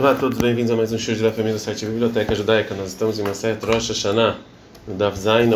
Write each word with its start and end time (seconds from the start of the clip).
Olá 0.00 0.12
a 0.12 0.14
todos, 0.14 0.38
bem-vindos 0.38 0.70
a 0.70 0.76
mais 0.76 0.90
um 0.94 0.96
show 0.96 1.14
da 1.16 1.30
família 1.30 1.52
do 1.52 1.58
site 1.58 1.84
Biblioteca 1.84 2.34
Judaica. 2.34 2.74
Nós 2.74 2.88
estamos 2.88 3.18
em 3.18 3.22
uma 3.22 3.34
série 3.34 3.58
Rosh 3.62 3.90
Hashanah, 3.90 4.38
no 4.88 4.94
Daf 4.94 5.18
Zayin 5.18 5.50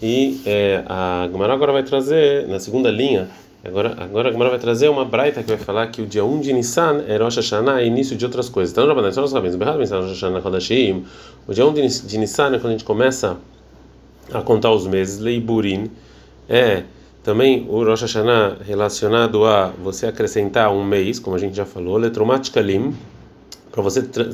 e 0.00 0.40
é, 0.46 0.84
a 0.86 1.28
Gemara 1.32 1.52
agora 1.52 1.72
vai 1.72 1.82
trazer, 1.82 2.46
na 2.46 2.60
segunda 2.60 2.92
linha, 2.92 3.28
agora, 3.64 3.96
agora 3.98 4.28
a 4.28 4.32
Gemara 4.32 4.50
vai 4.50 4.60
trazer 4.60 4.88
uma 4.88 5.04
braita 5.04 5.42
que 5.42 5.48
vai 5.48 5.58
falar 5.58 5.88
que 5.88 6.00
o 6.00 6.06
dia 6.06 6.24
1 6.24 6.42
de 6.42 6.52
Nissan 6.52 7.02
é 7.08 7.16
Rosh 7.16 7.34
Hashanah 7.34 7.82
e 7.82 7.88
início 7.88 8.16
de 8.16 8.24
outras 8.24 8.48
coisas. 8.48 8.70
Então, 8.70 8.86
Rabanan, 8.86 9.10
só 9.10 9.22
nós 9.22 9.30
sabemos, 9.30 9.56
Rosh 9.56 9.90
Hashanah 9.90 10.40
Chodashim, 10.40 11.04
o 11.48 11.52
dia 11.52 11.66
1 11.66 11.74
de 12.06 12.18
Nissan 12.18 12.54
é 12.54 12.58
quando 12.60 12.68
a 12.68 12.70
gente 12.70 12.84
começa 12.84 13.36
a 14.32 14.42
contar 14.42 14.70
os 14.70 14.86
meses, 14.86 15.18
Leiburin, 15.18 15.90
é 16.48 16.84
também 17.24 17.66
o 17.68 17.82
Rosh 17.82 18.02
Hashanah 18.02 18.58
relacionado 18.64 19.44
a 19.44 19.72
você 19.82 20.06
acrescentar 20.06 20.72
um 20.72 20.84
mês, 20.84 21.18
como 21.18 21.34
a 21.34 21.38
gente 21.40 21.56
já 21.56 21.64
falou, 21.64 21.96
Letromatikalim, 21.96 22.94
para 23.74 23.82
você 23.82 24.02
tra 24.02 24.30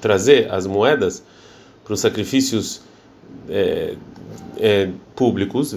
trazer 0.00 0.50
as 0.50 0.66
moedas 0.66 1.22
para 1.84 1.94
os 1.94 2.00
sacrifícios 2.00 2.82
é, 3.48 3.94
é, 4.58 4.88
públicos, 5.14 5.72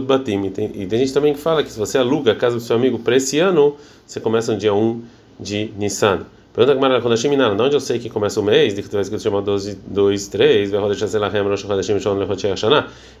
batim. 0.00 0.44
E 0.44 0.50
tem, 0.50 0.70
e 0.74 0.86
tem 0.86 0.98
gente 0.98 1.12
também 1.12 1.32
que 1.32 1.40
fala 1.40 1.62
que 1.62 1.72
se 1.72 1.78
você 1.78 1.96
aluga 1.96 2.32
a 2.32 2.34
casa 2.34 2.56
do 2.56 2.60
seu 2.60 2.76
amigo 2.76 2.98
para 2.98 3.16
esse 3.16 3.38
ano, 3.38 3.76
você 4.06 4.20
começa 4.20 4.52
no 4.52 4.58
dia 4.58 4.74
1 4.74 5.02
de 5.40 5.70
Nissan. 5.78 6.26
Pergunta 6.52 6.74
que 6.74 6.80
Mara 6.80 7.02
Kodashim 7.02 7.28
Minara, 7.28 7.54
de 7.54 7.60
onde 7.60 7.76
eu 7.76 7.80
sei 7.80 7.98
que 7.98 8.08
começa 8.08 8.40
o 8.40 8.42
mês? 8.42 8.74
De 8.74 8.82
que 8.82 8.88
tu 8.88 8.92
vai 8.92 9.02
escrito 9.02 9.22
chamado 9.22 9.44
12, 9.44 9.78
2, 9.88 10.28
3, 10.28 10.70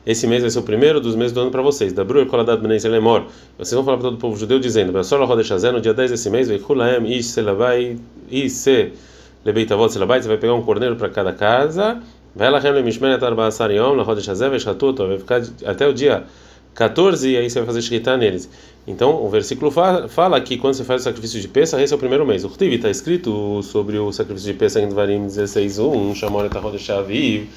Esse 0.06 0.26
mês 0.26 0.40
vai 0.40 0.50
ser 0.50 0.58
o 0.58 0.62
primeiro 0.62 1.02
dos 1.02 1.14
meses 1.14 1.32
do 1.32 1.40
ano 1.40 1.50
para 1.50 1.60
vocês. 1.60 1.92
Da 1.92 2.02
Bruer 2.02 2.24
Koladad 2.26 2.58
Benei 2.58 2.80
Selemor. 2.80 3.26
Vocês 3.58 3.74
vão 3.74 3.84
falar 3.84 3.98
para 3.98 4.06
todo 4.06 4.14
o 4.14 4.18
povo 4.18 4.38
judeu 4.38 4.58
dizendo: 4.58 4.90
no 5.70 5.80
dia 5.82 5.92
10 5.92 6.12
desse 6.12 6.30
mês, 6.30 6.48
Veikulaem 6.48 7.12
Ish 7.12 7.26
Selavai 7.26 7.98
Ise 8.30 8.92
Lebeitavot 9.44 9.92
Selabai. 9.92 10.22
Você 10.22 10.28
vai 10.28 10.36
pegar 10.36 10.54
um 10.54 10.62
corneiro 10.62 10.96
para 10.96 11.08
cada 11.08 11.32
casa. 11.32 12.00
Vai 12.34 12.50
lá, 12.50 12.58
Remle 12.58 12.82
Mishmenet 12.82 13.24
Arbasar 13.24 13.70
Yom, 13.70 13.94
La 13.94 14.02
Rodesh 14.02 14.28
Hazé, 14.28 14.48
Veshatuto. 14.48 15.06
Vai 15.06 15.18
ficar 15.18 15.42
até 15.64 15.86
o 15.86 15.92
dia 15.92 16.24
14 16.76 17.30
e 17.30 17.36
aí 17.36 17.48
você 17.48 17.58
vai 17.58 17.66
fazer 17.66 17.82
shkita 17.82 18.16
neles. 18.16 18.48
Então, 18.86 19.24
o 19.24 19.28
versículo 19.28 19.70
fala, 19.70 20.40
que 20.40 20.56
quando 20.58 20.74
você 20.74 20.84
faz 20.84 21.00
o 21.00 21.04
sacrifício 21.04 21.40
de 21.40 21.48
Pesach, 21.48 21.82
esse 21.82 21.92
é 21.92 21.96
o 21.96 21.98
primeiro 21.98 22.24
mês. 22.24 22.44
O 22.44 22.48
Rtiv 22.48 22.74
está 22.74 22.90
escrito 22.90 23.62
sobre 23.62 23.98
o 23.98 24.12
sacrifício 24.12 24.52
de 24.52 24.58
Pesach 24.58 24.84
em 24.84 24.88
Dvarim 24.88 25.26
16.1, 25.26 26.14
Shamor 26.14 26.44
Etahodesh 26.44 26.90
Aviv, 26.90 27.48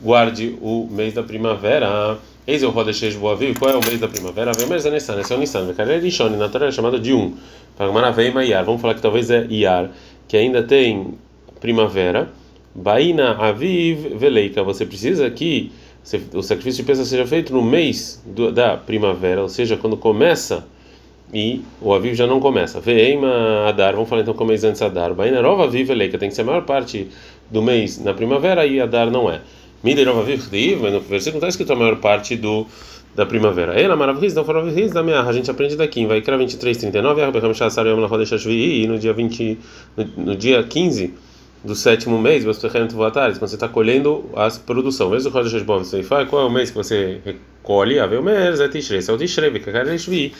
guarde 0.00 0.56
o 0.62 0.88
mês 0.90 1.12
da 1.12 1.22
primavera. 1.22 2.16
Eis 2.46 2.62
o 2.62 2.70
Rodesh 2.70 3.14
Boaviv, 3.16 3.58
qual 3.58 3.72
é 3.72 3.76
o 3.76 3.84
mês 3.84 4.00
da 4.00 4.08
primavera? 4.08 4.52
Vem 4.52 4.66
mais 4.66 4.86
é 4.86 4.90
Nissan, 4.90 5.20
esse 5.20 5.32
é 5.32 5.36
o 5.36 5.38
Nissan. 5.38 5.66
Vekarei 5.66 5.98
Rishon, 5.98 6.30
na 6.30 6.48
Torá 6.48 6.66
é 6.66 6.72
chamado 6.72 6.98
de 6.98 7.12
um. 7.12 7.34
Pagmaravei 7.76 8.32
Iar, 8.46 8.64
vamos 8.64 8.80
falar 8.80 8.94
que 8.94 9.02
talvez 9.02 9.30
é 9.30 9.46
Iar, 9.50 9.90
que 10.30 10.36
ainda 10.36 10.62
tem 10.62 11.14
primavera. 11.58 12.30
Baina 12.72 13.32
Aviv 13.32 14.16
Veleika, 14.16 14.62
você 14.62 14.86
precisa 14.86 15.28
que 15.28 15.72
o 16.32 16.40
sacrifício 16.40 16.84
de 16.84 16.86
Pesach 16.86 17.08
seja 17.08 17.26
feito 17.26 17.52
no 17.52 17.60
mês 17.60 18.22
da 18.54 18.76
primavera, 18.76 19.42
ou 19.42 19.48
seja, 19.48 19.76
quando 19.76 19.96
começa 19.96 20.64
e 21.34 21.62
o 21.82 21.92
Aviv 21.92 22.14
já 22.14 22.28
não 22.28 22.38
começa. 22.38 22.78
Veima 22.78 23.66
Adar, 23.66 23.94
vamos 23.94 24.08
falar 24.08 24.22
então 24.22 24.32
com 24.32 24.44
o 24.44 24.46
mês 24.46 24.62
antes 24.62 24.80
Adar. 24.80 25.12
Bainarova 25.14 25.64
Aviv 25.64 25.90
Eleika, 25.90 26.16
tem 26.16 26.28
que 26.28 26.34
ser 26.36 26.42
a 26.42 26.44
maior 26.44 26.62
parte 26.62 27.08
do 27.50 27.60
mês 27.60 27.98
na 27.98 28.14
primavera 28.14 28.64
e 28.64 28.80
Adar 28.80 29.10
não 29.10 29.28
é. 29.28 29.40
Miderova 29.82 30.20
Aviv 30.20 30.46
mas 30.80 30.92
no 30.92 31.00
versículo 31.00 31.38
está 31.38 31.48
escrito 31.48 31.72
a 31.72 31.76
maior 31.76 31.96
parte 31.96 32.36
do 32.36 32.68
da 33.14 33.26
primavera. 33.26 33.78
Ela 33.78 33.96
maravilhosa, 33.96 34.36
não 34.36 34.44
foram 34.44 34.64
da 34.92 35.02
minha, 35.02 35.20
a 35.20 35.32
gente 35.32 35.50
aprende 35.50 35.76
daqui, 35.76 36.06
vai 36.06 36.20
criar 36.20 36.36
23, 36.36 36.76
39, 36.76 37.22
e 38.50 38.86
no 38.86 38.98
dia 38.98 39.12
20, 39.12 39.58
no, 39.96 40.24
no 40.24 40.36
dia 40.36 40.62
15 40.62 41.14
do 41.62 41.74
sétimo 41.74 42.18
mês, 42.18 42.44
quando 42.44 42.54
você 42.54 43.54
está 43.54 43.68
colhendo 43.68 44.24
a 44.34 44.48
produção. 44.64 45.10
Mesmo 45.10 45.30
quando 45.30 45.50
você 45.84 46.02
fala 46.02 46.24
qual 46.26 46.42
é 46.42 46.44
o 46.46 46.50
mês 46.50 46.70
que 46.70 46.76
você 46.76 47.20
recolhe, 47.24 47.98
a 47.98 48.06
ver 48.06 48.20
o 48.20 48.22
mês 48.22 48.60
é 48.60 48.68
Tishrei, 48.68 49.00
é 49.06 49.12
o 49.12 49.18
Tishrei, 49.18 50.32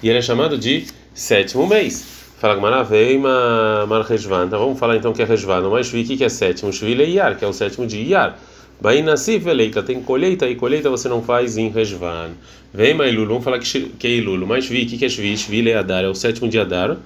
e 0.00 0.08
ele 0.08 0.18
é 0.18 0.22
chamado 0.22 0.56
de 0.56 0.86
sétimo 1.12 1.66
mês. 1.66 2.18
Fala 2.38 2.54
que 2.54 2.60
Maravei 2.60 3.18
Marrejvan. 3.18 4.46
Então 4.46 4.60
vamos 4.60 4.78
falar 4.78 4.96
então 4.96 5.12
que 5.12 5.20
é 5.20 5.24
Rejvan, 5.24 5.68
mas 5.68 5.88
Shvi 5.88 6.04
que 6.04 6.22
é 6.22 6.28
sétimo, 6.28 6.72
Shvi 6.72 7.02
é 7.02 7.04
Iyar, 7.04 7.36
que 7.36 7.44
é 7.44 7.48
o 7.48 7.52
sétimo 7.52 7.84
de 7.84 7.98
Iyar. 7.98 8.38
Baina 8.80 9.16
Sifeleika, 9.16 9.82
tem 9.82 10.00
colheita 10.00 10.48
e 10.48 10.54
colheita 10.54 10.88
você 10.88 11.08
não 11.08 11.20
faz 11.20 11.58
em 11.58 11.68
Rejvan. 11.68 12.30
Vem 12.72 12.94
Mailulu, 12.94 13.26
vamos 13.26 13.44
falar 13.44 13.58
que 13.58 14.06
é 14.06 14.10
Ilulu, 14.10 14.46
mas 14.46 14.64
Shvi, 14.64 14.86
que 14.86 15.04
é 15.04 15.08
Shvi? 15.08 15.36
Shvi 15.36 15.68
é 15.68 15.76
Adar, 15.76 16.04
é 16.04 16.08
o 16.08 16.14
sétimo 16.14 16.48
de 16.48 16.60
Adar. 16.60 16.96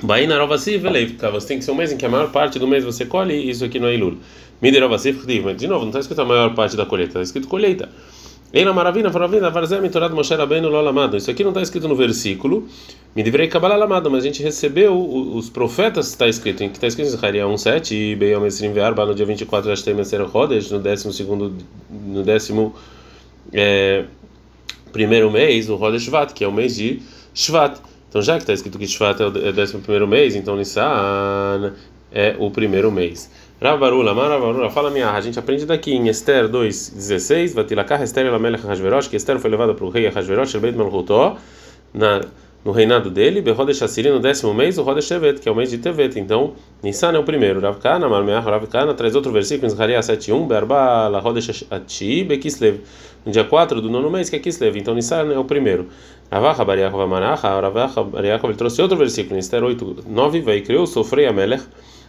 Baina 0.00 0.38
Rovasif 0.38 0.78
Veleivka, 0.78 1.30
você 1.30 1.48
tem 1.48 1.58
que 1.58 1.64
ser 1.64 1.72
um 1.72 1.74
mês 1.74 1.90
em 1.90 1.96
que 1.96 2.06
a 2.06 2.08
maior 2.08 2.30
parte 2.30 2.58
do 2.58 2.68
mês 2.68 2.84
você 2.84 3.04
colhe, 3.04 3.34
isso 3.50 3.64
aqui 3.64 3.80
não 3.80 3.88
é 3.88 3.94
Ilul. 3.94 4.18
Miderovasif 4.62 5.24
mas 5.42 5.56
de 5.56 5.66
novo, 5.66 5.80
não 5.80 5.88
está 5.88 6.00
escrito 6.00 6.20
a 6.20 6.24
maior 6.24 6.54
parte 6.54 6.76
da 6.76 6.86
colheita, 6.86 7.10
está 7.10 7.22
escrito 7.22 7.48
colheita. 7.48 7.88
Eina 8.52 8.72
Maravina, 8.72 9.10
Faravina, 9.10 9.50
Varzem, 9.50 9.80
Mitorad 9.80 10.12
Moshe 10.12 10.34
Rabbeinu 10.34 10.68
Lolamado. 10.68 11.16
Isso 11.16 11.30
aqui 11.30 11.42
não 11.42 11.50
está 11.50 11.60
escrito 11.60 11.88
no 11.88 11.96
versículo. 11.96 12.66
Me 13.14 13.22
deverei 13.22 13.48
Kabbalah 13.48 13.76
Lamado, 13.76 14.10
mas 14.10 14.22
a 14.22 14.26
gente 14.26 14.42
recebeu 14.42 14.96
os 14.96 15.50
profetas, 15.50 16.08
está 16.08 16.28
escrito, 16.28 16.62
em 16.62 16.68
que 16.68 16.76
está 16.76 16.86
escrito 16.86 17.08
em 17.08 17.10
Zechariah 17.10 17.46
1:7 17.46 17.92
e 17.92 18.14
Beyom 18.14 18.46
Esrim 18.46 18.72
Ve'arba 18.72 19.04
no 19.04 19.14
dia 19.14 19.26
24 19.26 19.74
de 19.74 19.94
Meser 19.94 20.24
Rodesh, 20.24 20.70
no 20.70 20.78
12 20.78 21.12
segundo, 21.12 21.52
no 21.90 22.22
décimo 22.22 22.74
é, 23.52 24.04
primeiro 24.92 25.30
mês, 25.30 25.68
o 25.68 25.74
Rodesh 25.74 26.04
Shvat, 26.04 26.32
que 26.32 26.44
é 26.44 26.48
o 26.48 26.52
mês 26.52 26.76
de 26.76 27.02
Shvat. 27.34 27.78
Então, 28.08 28.22
já 28.22 28.34
que 28.34 28.42
está 28.42 28.52
escrito 28.52 28.78
que 28.78 28.86
Shvat 28.86 29.20
é 29.20 29.26
o 29.26 29.48
é 29.48 29.52
décimo 29.52 29.82
primeiro 29.82 30.06
mês, 30.06 30.36
então 30.36 30.56
Nissan 30.56 31.72
é 32.12 32.36
o 32.38 32.50
primeiro 32.50 32.92
mês. 32.92 33.28
Ravarula, 33.60 34.12
Maravarula, 34.12 34.68
fala 34.68 34.90
minha, 34.90 35.10
a 35.10 35.20
gente 35.20 35.38
aprende 35.38 35.64
daqui 35.64 35.94
em 35.94 36.08
Esther 36.08 36.46
2:16, 36.46 37.54
Vatilakah 37.54 38.02
Esther 38.02 38.26
Elamelech 38.26 38.66
Hashverosh, 38.66 39.08
que 39.08 39.16
Esther 39.16 39.38
foi 39.38 39.48
levada 39.48 39.72
para 39.72 39.84
o 39.86 39.88
rei 39.88 40.06
Hashverosh, 40.08 40.54
el 40.54 40.60
Beit 40.60 40.76
Malchutó, 40.76 41.36
na 41.94 42.20
no 42.66 42.72
reinado 42.72 43.08
dele, 43.10 43.40
Behodesh 43.40 43.80
Assiri, 43.80 44.10
no 44.10 44.18
décimo 44.18 44.52
mês, 44.52 44.76
o 44.76 44.82
Rodesh 44.82 45.06
Tevet, 45.06 45.40
que 45.40 45.48
é 45.48 45.52
o 45.52 45.54
mês 45.54 45.70
de 45.70 45.78
Tevet. 45.78 46.18
Então, 46.18 46.54
Nissan 46.82 47.12
é 47.12 47.18
o 47.18 47.22
primeiro. 47.22 47.60
Rav 47.60 47.78
Kana, 47.78 48.08
Marmeah, 48.08 48.40
Rav 48.40 48.66
Kana, 48.66 48.92
traz 48.92 49.14
outro 49.14 49.30
versículo 49.30 49.68
em 49.68 49.70
Zechariah 49.70 50.00
7.1, 50.00 50.48
Berba, 50.48 51.06
La 51.06 51.22
Ati, 51.70 52.24
Bekislev. 52.24 52.80
No 53.24 53.30
dia 53.30 53.44
4 53.44 53.80
do 53.80 53.88
nono 53.88 54.10
mês, 54.10 54.28
que 54.28 54.34
é 54.34 54.40
Kislev. 54.40 54.76
Então, 54.76 54.94
Nissan 54.94 55.32
é 55.32 55.38
o 55.38 55.44
primeiro. 55.44 55.86
Ravach, 56.28 56.64
Bariach, 56.64 56.92
Vamanacha, 56.92 57.48
Ravach, 57.48 58.02
Bariach, 58.02 58.44
ele 58.44 58.54
trouxe 58.54 58.82
outro 58.82 58.96
versículo 58.96 59.36
em 59.36 59.38
Esther 59.38 59.62
8, 59.62 60.04
9, 60.08 60.40
vai 60.40 60.60
criou, 60.60 60.88
sofrei 60.88 61.26
a 61.26 61.32
Melech. 61.32 61.62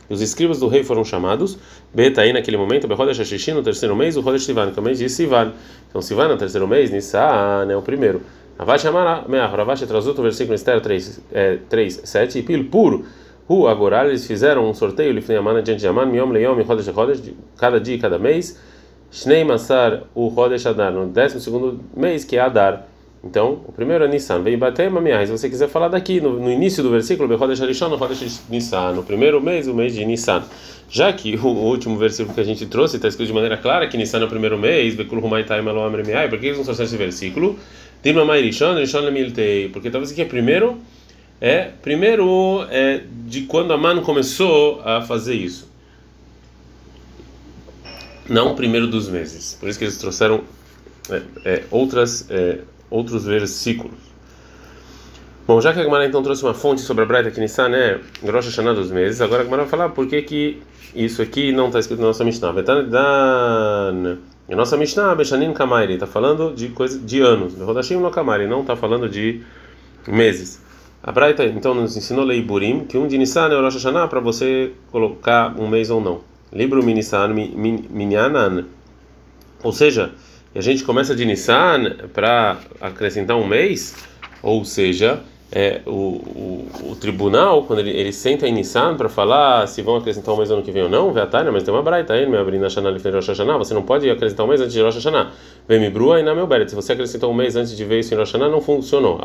Os 0.09 0.21
escribas 0.21 0.59
do 0.59 0.67
rei 0.67 0.83
foram 0.83 1.03
chamados. 1.03 1.57
Betaí 1.93 2.31
naquele 2.31 2.57
momento, 2.57 2.87
Behodesh 2.87 3.19
Hashishi, 3.19 3.51
no 3.53 3.61
terceiro 3.61 3.95
mês, 3.95 4.15
o 4.17 4.21
Rodesh 4.21 4.45
Sivan, 4.45 4.71
que 4.71 4.79
é 4.79 4.81
o 4.81 4.83
mês 4.83 4.97
de 4.99 5.09
Sivan. 5.09 5.53
Então, 5.89 6.01
Sivan, 6.01 6.27
no 6.29 6.37
terceiro 6.37 6.67
mês, 6.67 6.91
Nissan 6.91 7.67
é 7.69 7.75
o 7.75 7.81
primeiro. 7.81 8.21
Ravash 8.57 8.85
Amar 8.87 9.25
Ravash 9.29 9.81
traz 9.81 10.07
outro 10.07 10.23
versículo 10.23 10.55
Esther 10.55 10.81
3, 10.81 11.21
é, 11.31 11.57
3 11.69 12.01
7, 12.03 12.39
e 12.39 12.43
pil 12.43 12.65
puro. 12.65 13.05
Hu 13.47 13.67
agora 13.67 14.05
eles 14.07 14.25
fizeram 14.25 14.69
um 14.69 14.73
sorteio, 14.73 15.13
Lifnei 15.13 15.37
Amana 15.37 15.61
diante 15.61 15.79
de 15.81 15.87
Aman, 15.87 16.07
Miom 16.07 16.31
Leom, 16.31 16.61
Rodesh 16.63 16.87
Rodesh, 16.87 17.21
cada 17.57 17.79
dia 17.79 17.95
e 17.95 17.99
cada 17.99 18.17
mês. 18.17 18.59
Shnei 19.11 19.43
Masar, 19.43 20.03
o 20.13 20.27
Rodesh 20.27 20.65
Adar, 20.65 20.91
no 20.91 21.07
12 21.07 21.49
mês, 21.95 22.25
que 22.25 22.35
é 22.35 22.41
Adar. 22.41 22.87
Então, 23.23 23.61
o 23.65 23.71
primeiro 23.71 24.03
é 24.03 24.07
Nissan. 24.07 24.41
Veio 24.41 24.57
bater 24.57 24.89
Mamiah. 24.89 25.25
Se 25.25 25.31
você 25.31 25.49
quiser 25.49 25.67
falar 25.67 25.87
daqui, 25.87 26.21
no, 26.21 26.39
no 26.39 26.51
início 26.51 26.83
do 26.83 26.89
versículo, 26.89 27.27
Bechodesh 27.27 27.59
no 28.93 29.03
primeiro 29.03 29.41
mês, 29.41 29.67
o 29.67 29.73
mês 29.73 29.93
de 29.93 30.05
Nissan. 30.05 30.43
Já 30.89 31.11
que 31.11 31.35
o, 31.35 31.47
último 31.47 31.97
versículo 31.97 32.33
que 32.33 32.39
a 32.39 32.43
gente 32.43 32.65
trouxe 32.65 32.95
está 32.95 33.07
escrito 33.07 33.27
de 33.27 33.33
maneira 33.33 33.57
clara 33.57 33.87
que 33.87 33.97
Nissan 33.97 34.19
é 34.19 34.25
o 34.25 34.27
primeiro 34.29 34.57
mês, 34.57 34.95
Bekul 34.95 35.19
por 35.19 36.39
que 36.39 36.45
eles 36.45 36.57
não 36.57 36.63
trouxeram 36.63 36.87
esse 36.87 36.97
versículo? 36.97 37.59
Rishon 38.03 38.99
Lemiltei. 39.01 39.69
Porque 39.69 39.89
talvez 39.89 40.11
aqui 40.11 40.21
é 40.21 40.25
primeiro, 40.25 40.77
é 41.41 41.69
primeiro 41.81 42.65
é 42.69 43.01
de 43.25 43.41
quando 43.41 43.73
a 43.73 43.77
mano 43.77 44.01
começou 44.01 44.81
a 44.85 45.01
fazer 45.01 45.33
isso. 45.35 45.67
Não 48.29 48.55
primeiro 48.55 48.87
dos 48.87 49.09
meses. 49.09 49.57
Por 49.59 49.69
isso 49.69 49.79
que 49.79 49.85
eles 49.85 49.97
trouxeram 49.97 50.43
é, 51.09 51.21
é, 51.45 51.63
outras, 51.71 52.29
é, 52.29 52.59
outros 52.89 53.25
versículos. 53.25 53.97
Bom, 55.47 55.61
já 55.61 55.71
que 55.73 55.79
a 55.79 55.83
Gemara 55.83 56.05
então 56.05 56.21
trouxe 56.21 56.43
uma 56.43 56.53
fonte 56.53 56.81
sobre 56.81 57.03
a 57.03 57.07
Braita 57.07 57.31
que 57.31 57.39
Nissan 57.39 57.69
é 57.69 57.99
Rosh 58.29 58.47
Hashanah 58.47 58.73
dos 58.73 58.91
meses, 58.91 59.21
agora 59.21 59.41
a 59.41 59.45
Gemara 59.45 59.63
vai 59.63 59.69
falar 59.69 59.89
por 59.89 60.05
que, 60.07 60.21
que 60.21 60.61
isso 60.93 61.21
aqui 61.21 61.51
não 61.51 61.67
está 61.67 61.79
escrito 61.79 61.99
na 62.01 62.07
nossa 62.07 62.23
Mishnah. 62.23 62.51
Dan 62.51 64.17
a 64.49 64.55
nossa 64.55 64.77
Mishnah, 64.77 65.13
Beshanin 65.13 65.53
Kamairi, 65.53 65.95
está 65.95 66.07
falando 66.07 66.53
de 66.55 66.69
coisa 66.69 66.97
de 66.97 67.19
anos. 67.19 67.53
Rodashim 67.55 67.97
no 67.97 68.09
Kamairi, 68.09 68.47
não 68.47 68.61
está 68.61 68.77
falando 68.77 69.09
de 69.09 69.41
meses. 70.07 70.61
A 71.03 71.11
Braita 71.11 71.43
então 71.43 71.73
nos 71.73 71.97
ensinou 71.97 72.23
Leiburim, 72.23 72.85
que 72.85 72.97
um 72.97 73.07
de 73.07 73.17
Nissan 73.17 73.49
é 73.49 73.57
o 73.57 73.61
Rosh 73.61 73.75
Hashanah 73.75 74.07
para 74.07 74.21
você 74.21 74.71
colocar 74.89 75.53
um 75.59 75.67
mês 75.67 75.89
ou 75.89 75.99
não. 75.99 76.21
Libro 76.53 76.81
Nissan 76.81 77.33
Minyanan. 77.33 78.65
Ou 79.61 79.73
seja, 79.73 80.13
a 80.55 80.61
gente 80.61 80.83
começa 80.83 81.15
de 81.15 81.25
Nissan 81.25 81.95
para 82.13 82.57
acrescentar 82.81 83.37
um 83.37 83.45
mês, 83.45 83.95
ou 84.41 84.63
seja, 84.65 85.21
é, 85.51 85.81
o, 85.85 85.91
o, 85.91 86.91
o, 86.91 86.95
tribunal, 86.95 87.63
quando 87.63 87.79
ele, 87.79 87.91
ele 87.91 88.11
senta 88.11 88.47
em 88.47 88.51
Nissan 88.51 88.95
para 88.97 89.07
falar 89.07 89.65
se 89.67 89.81
vão 89.81 89.95
acrescentar 89.95 90.33
um 90.33 90.37
mês 90.37 90.51
ano 90.51 90.61
que 90.61 90.71
vem 90.71 90.83
ou 90.83 90.89
não, 90.89 91.13
Veatania, 91.13 91.51
mas 91.51 91.63
tem 91.63 91.73
uma 91.73 91.81
braita 91.81 92.13
aí, 92.13 92.27
me 92.27 92.37
abrindo 92.37 92.65
a 92.65 92.69
Shana 92.69 92.91
de 92.91 93.09
Rosh 93.09 93.27
Hashanah, 93.27 93.57
você 93.57 93.73
não 93.73 93.83
pode 93.83 94.09
acrescentar 94.09 94.45
um 94.45 94.49
mês 94.49 94.59
antes 94.59 94.73
de 94.73 94.81
Rosh 94.81 94.95
Hashanah. 94.95 95.31
Vem 95.67 95.79
me 95.79 95.89
brua 95.89 96.19
e 96.19 96.23
na 96.23 96.35
meu 96.35 96.47
beret. 96.47 96.69
Se 96.69 96.75
você 96.75 96.93
acrescentou 96.93 97.31
um 97.31 97.33
mês 97.33 97.55
antes 97.55 97.75
de 97.75 97.85
ver 97.85 97.99
isso 97.99 98.13
em 98.13 98.17
Rosh 98.17 98.33
Hashanah, 98.33 98.49
não 98.49 98.61
funcionou. 98.61 99.19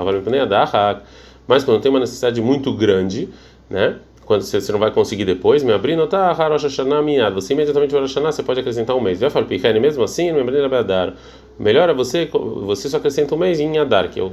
Mas 1.49 1.65
quando 1.65 1.81
tem 1.81 1.91
uma 1.91 2.01
necessidade 2.01 2.41
muito 2.41 2.73
grande, 2.73 3.29
né? 3.69 3.97
Quando 4.33 4.45
você, 4.45 4.63
você 4.63 4.73
não 4.73 4.79
vai 4.79 4.91
conseguir 4.91 5.27
depois, 5.27 5.63
me 5.63 5.75
abrindo, 5.75 6.07
tá, 6.07 6.33
Rosh 6.33 6.63
Hashanah 6.63 7.03
miad. 7.03 7.35
Você 7.35 7.53
imediatamente 7.53 7.95
Rosh 7.95 8.15
Hashanah, 8.15 8.33
você 8.33 8.43
pode 8.43 8.61
acrescentar 8.61 8.97
um 8.97 9.01
mês. 9.01 9.21
Vai 9.21 9.29
falar, 9.29 9.47
mesmo 9.79 10.03
assim, 10.03 10.33
me 10.33 10.41
abrindo 10.41 10.75
a 10.75 11.13
Melhor 11.59 11.91
é 11.91 11.93
você, 11.93 12.31
você 12.33 12.89
só 12.89 12.97
acrescenta 12.97 13.35
um 13.35 13.39
mês 13.39 13.61
em 13.61 13.77
Adar, 13.77 14.09
que 14.09 14.19
é 14.19 14.23
o, 14.23 14.33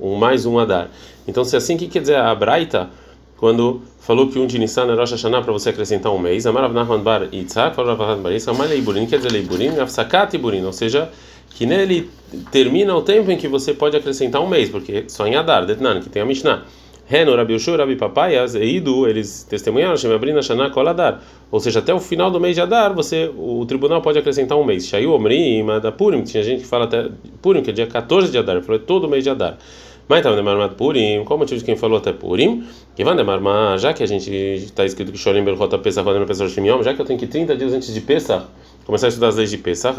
um 0.00 0.14
mais 0.14 0.46
um 0.46 0.60
Adar. 0.60 0.90
Então, 1.26 1.42
se 1.42 1.56
é 1.56 1.58
assim, 1.58 1.74
o 1.74 1.78
que 1.78 1.88
quer 1.88 2.02
dizer 2.02 2.14
a 2.14 2.32
Braita, 2.36 2.88
quando 3.36 3.82
falou 3.98 4.28
que 4.28 4.38
um 4.38 4.46
de 4.46 4.60
Nissan 4.60 4.84
era 4.84 4.94
Rosh 4.94 5.10
Hashanah 5.10 5.42
para 5.42 5.52
você 5.52 5.70
acrescentar 5.70 6.12
um 6.12 6.20
mês, 6.20 6.46
Amarav 6.46 6.72
Nahman 6.72 7.00
Bar 7.00 7.26
Yitzhak, 7.32 7.74
falou 7.74 7.96
Rav 7.96 8.20
Bar 8.20 8.30
Yitzhak, 8.30 8.56
Amar 8.56 8.68
Leiburin, 8.68 9.06
quer 9.06 9.16
dizer 9.16 9.32
Leiburin, 9.32 9.80
Afsakat 9.80 10.36
Iburin, 10.36 10.64
ou 10.64 10.72
seja, 10.72 11.10
que 11.50 11.66
nele 11.66 12.08
termina 12.52 12.94
o 12.94 13.02
tempo 13.02 13.28
em 13.32 13.36
que 13.36 13.48
você 13.48 13.74
pode 13.74 13.96
acrescentar 13.96 14.40
um 14.40 14.46
mês, 14.46 14.68
porque 14.68 15.06
só 15.08 15.26
em 15.26 15.34
Adar, 15.34 15.66
Detnan, 15.66 16.00
que 16.00 16.08
tem 16.08 16.22
a 16.22 16.24
Mishnah. 16.24 16.62
Reno, 17.08 17.36
Rabi 17.36 17.54
Ushur, 17.54 17.78
Rabi 17.78 17.94
Papayas, 17.94 18.56
Eidu, 18.56 19.06
eles 19.06 19.44
testemunharam, 19.48 19.96
Shemebrina 19.96 20.42
Shana 20.42 20.70
Koladar. 20.70 21.20
Ou 21.52 21.60
seja, 21.60 21.78
até 21.78 21.94
o 21.94 22.00
final 22.00 22.32
do 22.32 22.40
mês 22.40 22.56
de 22.56 22.60
Adar, 22.60 22.92
você, 22.92 23.30
o 23.36 23.64
tribunal 23.64 24.02
pode 24.02 24.18
acrescentar 24.18 24.58
um 24.58 24.64
mês. 24.64 24.88
Shayu 24.88 25.12
Omri, 25.12 25.64
da 25.80 25.92
Purim, 25.92 26.22
tinha 26.22 26.42
gente 26.42 26.62
que 26.62 26.66
fala 26.66 26.84
até 26.84 27.08
Purim, 27.40 27.62
que 27.62 27.70
é 27.70 27.72
dia 27.72 27.86
14 27.86 28.32
de 28.32 28.38
Adar, 28.38 28.60
falou 28.60 28.80
é 28.80 28.84
todo 28.84 29.08
mês 29.08 29.22
de 29.22 29.30
Adar. 29.30 29.56
Mas 30.08 30.18
estava 30.18 30.34
demarmado 30.34 30.74
Purim, 30.74 31.22
qual 31.24 31.36
o 31.36 31.40
motivo 31.40 31.58
de 31.58 31.64
quem 31.64 31.76
falou 31.76 31.98
até 31.98 32.12
Purim? 32.12 32.64
Que 32.96 33.04
vai 33.04 33.16
demarmar, 33.16 33.78
já 33.78 33.92
que 33.92 34.02
a 34.02 34.06
gente 34.06 34.30
está 34.30 34.84
escrito 34.84 35.12
que 35.12 35.18
Shorim 35.18 35.44
Berchota 35.44 35.78
Pesach, 35.78 36.04
Vadem 36.04 36.26
Pesach 36.26 36.50
Shimiom, 36.50 36.82
já 36.82 36.92
que 36.92 37.00
eu 37.00 37.04
tenho 37.04 37.18
que 37.18 37.26
30 37.26 37.56
dias 37.56 37.72
antes 37.72 37.94
de 37.94 38.00
Pesach, 38.00 38.46
começar 38.86 39.06
a 39.06 39.08
estudar 39.08 39.28
as 39.28 39.36
leis 39.36 39.50
de 39.50 39.58
Pesach, 39.58 39.98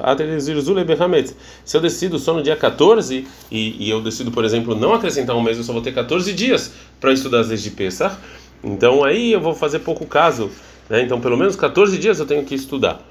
se 1.65 1.75
eu 1.75 1.81
decido 1.81 2.17
só 2.17 2.33
no 2.33 2.41
dia 2.41 2.55
14 2.55 3.27
e, 3.51 3.85
e 3.85 3.89
eu 3.89 4.01
decido, 4.01 4.31
por 4.31 4.45
exemplo, 4.45 4.73
não 4.73 4.93
acrescentar 4.93 5.35
um 5.35 5.41
mês, 5.41 5.57
eu 5.57 5.63
só 5.63 5.73
vou 5.73 5.81
ter 5.81 5.93
14 5.93 6.33
dias 6.33 6.71
para 6.99 7.11
estudar 7.11 7.41
as 7.41 7.49
leis 7.49 7.61
de 7.61 7.71
Pesach, 7.71 8.15
então 8.63 9.03
aí 9.03 9.33
eu 9.33 9.41
vou 9.41 9.53
fazer 9.53 9.79
pouco 9.79 10.05
caso, 10.05 10.49
né? 10.89 11.03
então 11.03 11.19
pelo 11.19 11.37
menos 11.37 11.55
14 11.55 11.97
dias 11.97 12.19
eu 12.19 12.25
tenho 12.25 12.43
que 12.43 12.55
estudar. 12.55 13.05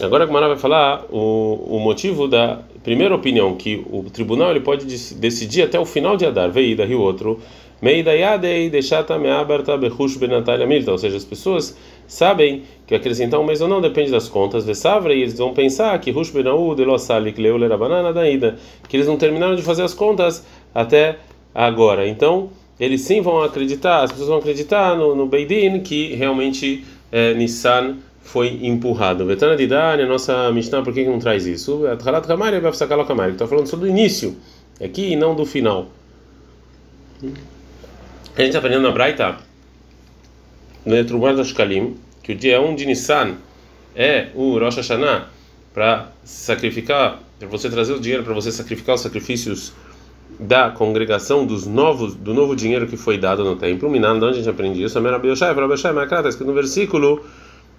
Agora 0.00 0.24
a 0.24 0.26
Gumara 0.26 0.48
vai 0.48 0.56
falar 0.56 1.04
o, 1.10 1.76
o 1.76 1.80
motivo 1.80 2.28
da 2.28 2.60
primeira 2.82 3.14
opinião, 3.14 3.56
que 3.56 3.84
o 3.90 4.04
tribunal 4.04 4.50
ele 4.50 4.60
pode 4.60 4.84
decidir 4.86 5.62
até 5.62 5.78
o 5.78 5.84
final 5.84 6.16
de 6.16 6.26
Adar, 6.26 6.50
veio 6.50 6.80
e 6.80 6.94
outro, 6.94 7.40
Meida 7.80 8.14
Yadei 8.14 8.68
deixata 8.68 9.18
meaberta 9.18 9.76
bechush 9.76 10.18
benatalha 10.18 10.66
milta, 10.66 10.92
ou 10.92 10.98
seja, 10.98 11.16
as 11.16 11.24
pessoas 11.24 11.76
sabem 12.06 12.64
que 12.86 12.94
acrescentar 12.94 13.38
um 13.40 13.44
mês 13.44 13.60
ou 13.60 13.68
não 13.68 13.80
depende 13.80 14.10
das 14.10 14.28
contas 14.28 14.64
de 14.64 14.74
Savra 14.74 15.14
e 15.14 15.22
eles 15.22 15.38
vão 15.38 15.54
pensar 15.54 15.98
que 16.00 16.10
Rush 16.10 16.30
Benau 16.30 16.74
de 16.74 16.84
Losalik 16.84 17.40
Leulera 17.40 17.78
Banana 17.78 18.12
daída, 18.12 18.58
que 18.88 18.96
eles 18.96 19.06
não 19.06 19.16
terminaram 19.16 19.54
de 19.54 19.62
fazer 19.62 19.82
as 19.82 19.94
contas 19.94 20.44
até 20.74 21.18
agora. 21.54 22.06
Então, 22.06 22.50
eles 22.78 23.02
sim 23.02 23.20
vão 23.20 23.42
acreditar, 23.42 24.02
as 24.02 24.10
pessoas 24.10 24.28
vão 24.28 24.38
acreditar 24.38 24.96
no, 24.96 25.14
no 25.14 25.26
Beidin 25.26 25.80
que 25.80 26.14
realmente 26.16 26.84
é, 27.12 27.32
Nissan 27.34 27.96
foi 28.22 28.58
empurrado. 28.62 29.24
Vetana 29.24 29.56
de 29.56 29.66
Dani, 29.66 30.02
a 30.02 30.06
nossa 30.06 30.50
Mishnah, 30.52 30.82
por 30.82 30.92
que, 30.92 31.04
não 31.04 31.18
traz 31.18 31.46
isso? 31.46 31.86
Athalat 31.86 32.26
Kamari 32.26 32.60
sacar 32.74 33.04
Kamari, 33.06 33.32
está 33.32 33.46
falando 33.46 33.66
só 33.66 33.76
do 33.76 33.86
início 33.86 34.36
aqui 34.82 35.12
e 35.12 35.16
não 35.16 35.34
do 35.34 35.46
final. 35.46 35.86
A 38.36 38.42
gente 38.42 38.50
está 38.50 38.58
aprendendo 38.60 38.82
na 38.82 38.92
Braita, 38.92 39.38
no 40.86 40.96
Etrumar 40.96 41.34
da 41.34 41.42
Shkalim, 41.42 41.96
que 42.22 42.32
o 42.32 42.34
dia 42.36 42.60
1 42.60 42.76
de 42.76 42.86
Nissan 42.86 43.34
é 43.94 44.28
o 44.36 44.56
Rosh 44.56 44.76
Hashanah 44.76 45.26
para 45.74 46.12
sacrificar, 46.22 47.18
para 47.40 47.48
você 47.48 47.68
trazer 47.68 47.92
o 47.92 47.98
dinheiro 47.98 48.22
para 48.22 48.32
você 48.32 48.52
sacrificar 48.52 48.94
os 48.94 49.00
sacrifícios 49.00 49.72
da 50.38 50.70
congregação 50.70 51.44
dos 51.44 51.66
novos 51.66 52.14
do 52.14 52.32
novo 52.32 52.54
dinheiro 52.54 52.86
que 52.86 52.96
foi 52.96 53.18
dado 53.18 53.42
no 53.42 53.56
templo. 53.56 53.90
Minan, 53.90 54.14
onde 54.14 54.26
a 54.26 54.32
gente 54.32 54.48
aprende 54.48 54.80
isso? 54.80 54.96
A 54.96 55.00
Mera 55.00 55.18
Bioshai, 55.18 55.52
Rabbi 55.52 55.72
Yoshai, 55.72 55.92
está 55.92 56.28
escrito 56.28 56.46
no 56.46 56.54
versículo 56.54 57.24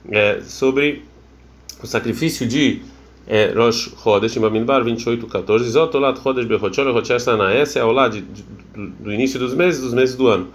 é, 0.09 0.41
sobre 0.41 1.05
o 1.81 1.87
sacrifício 1.87 2.45
de 2.45 2.81
é, 3.25 3.53
Rosh 3.55 3.93
Chodesh, 4.03 4.35
em 4.35 4.41
Bamidbar 4.41 4.83
28, 4.83 5.25
14. 5.27 5.69
Zotolat 5.69 6.21
Chodesh 6.21 6.45
Bechochol, 6.45 6.91
Rochesh 6.91 7.25
Essa 7.55 7.79
é 7.79 7.81
ao 7.81 7.93
lado 7.93 8.21
do 8.75 9.11
início 9.11 9.39
dos 9.39 9.53
meses, 9.53 9.81
dos 9.81 9.93
meses 9.93 10.15
do 10.15 10.27
ano. 10.27 10.49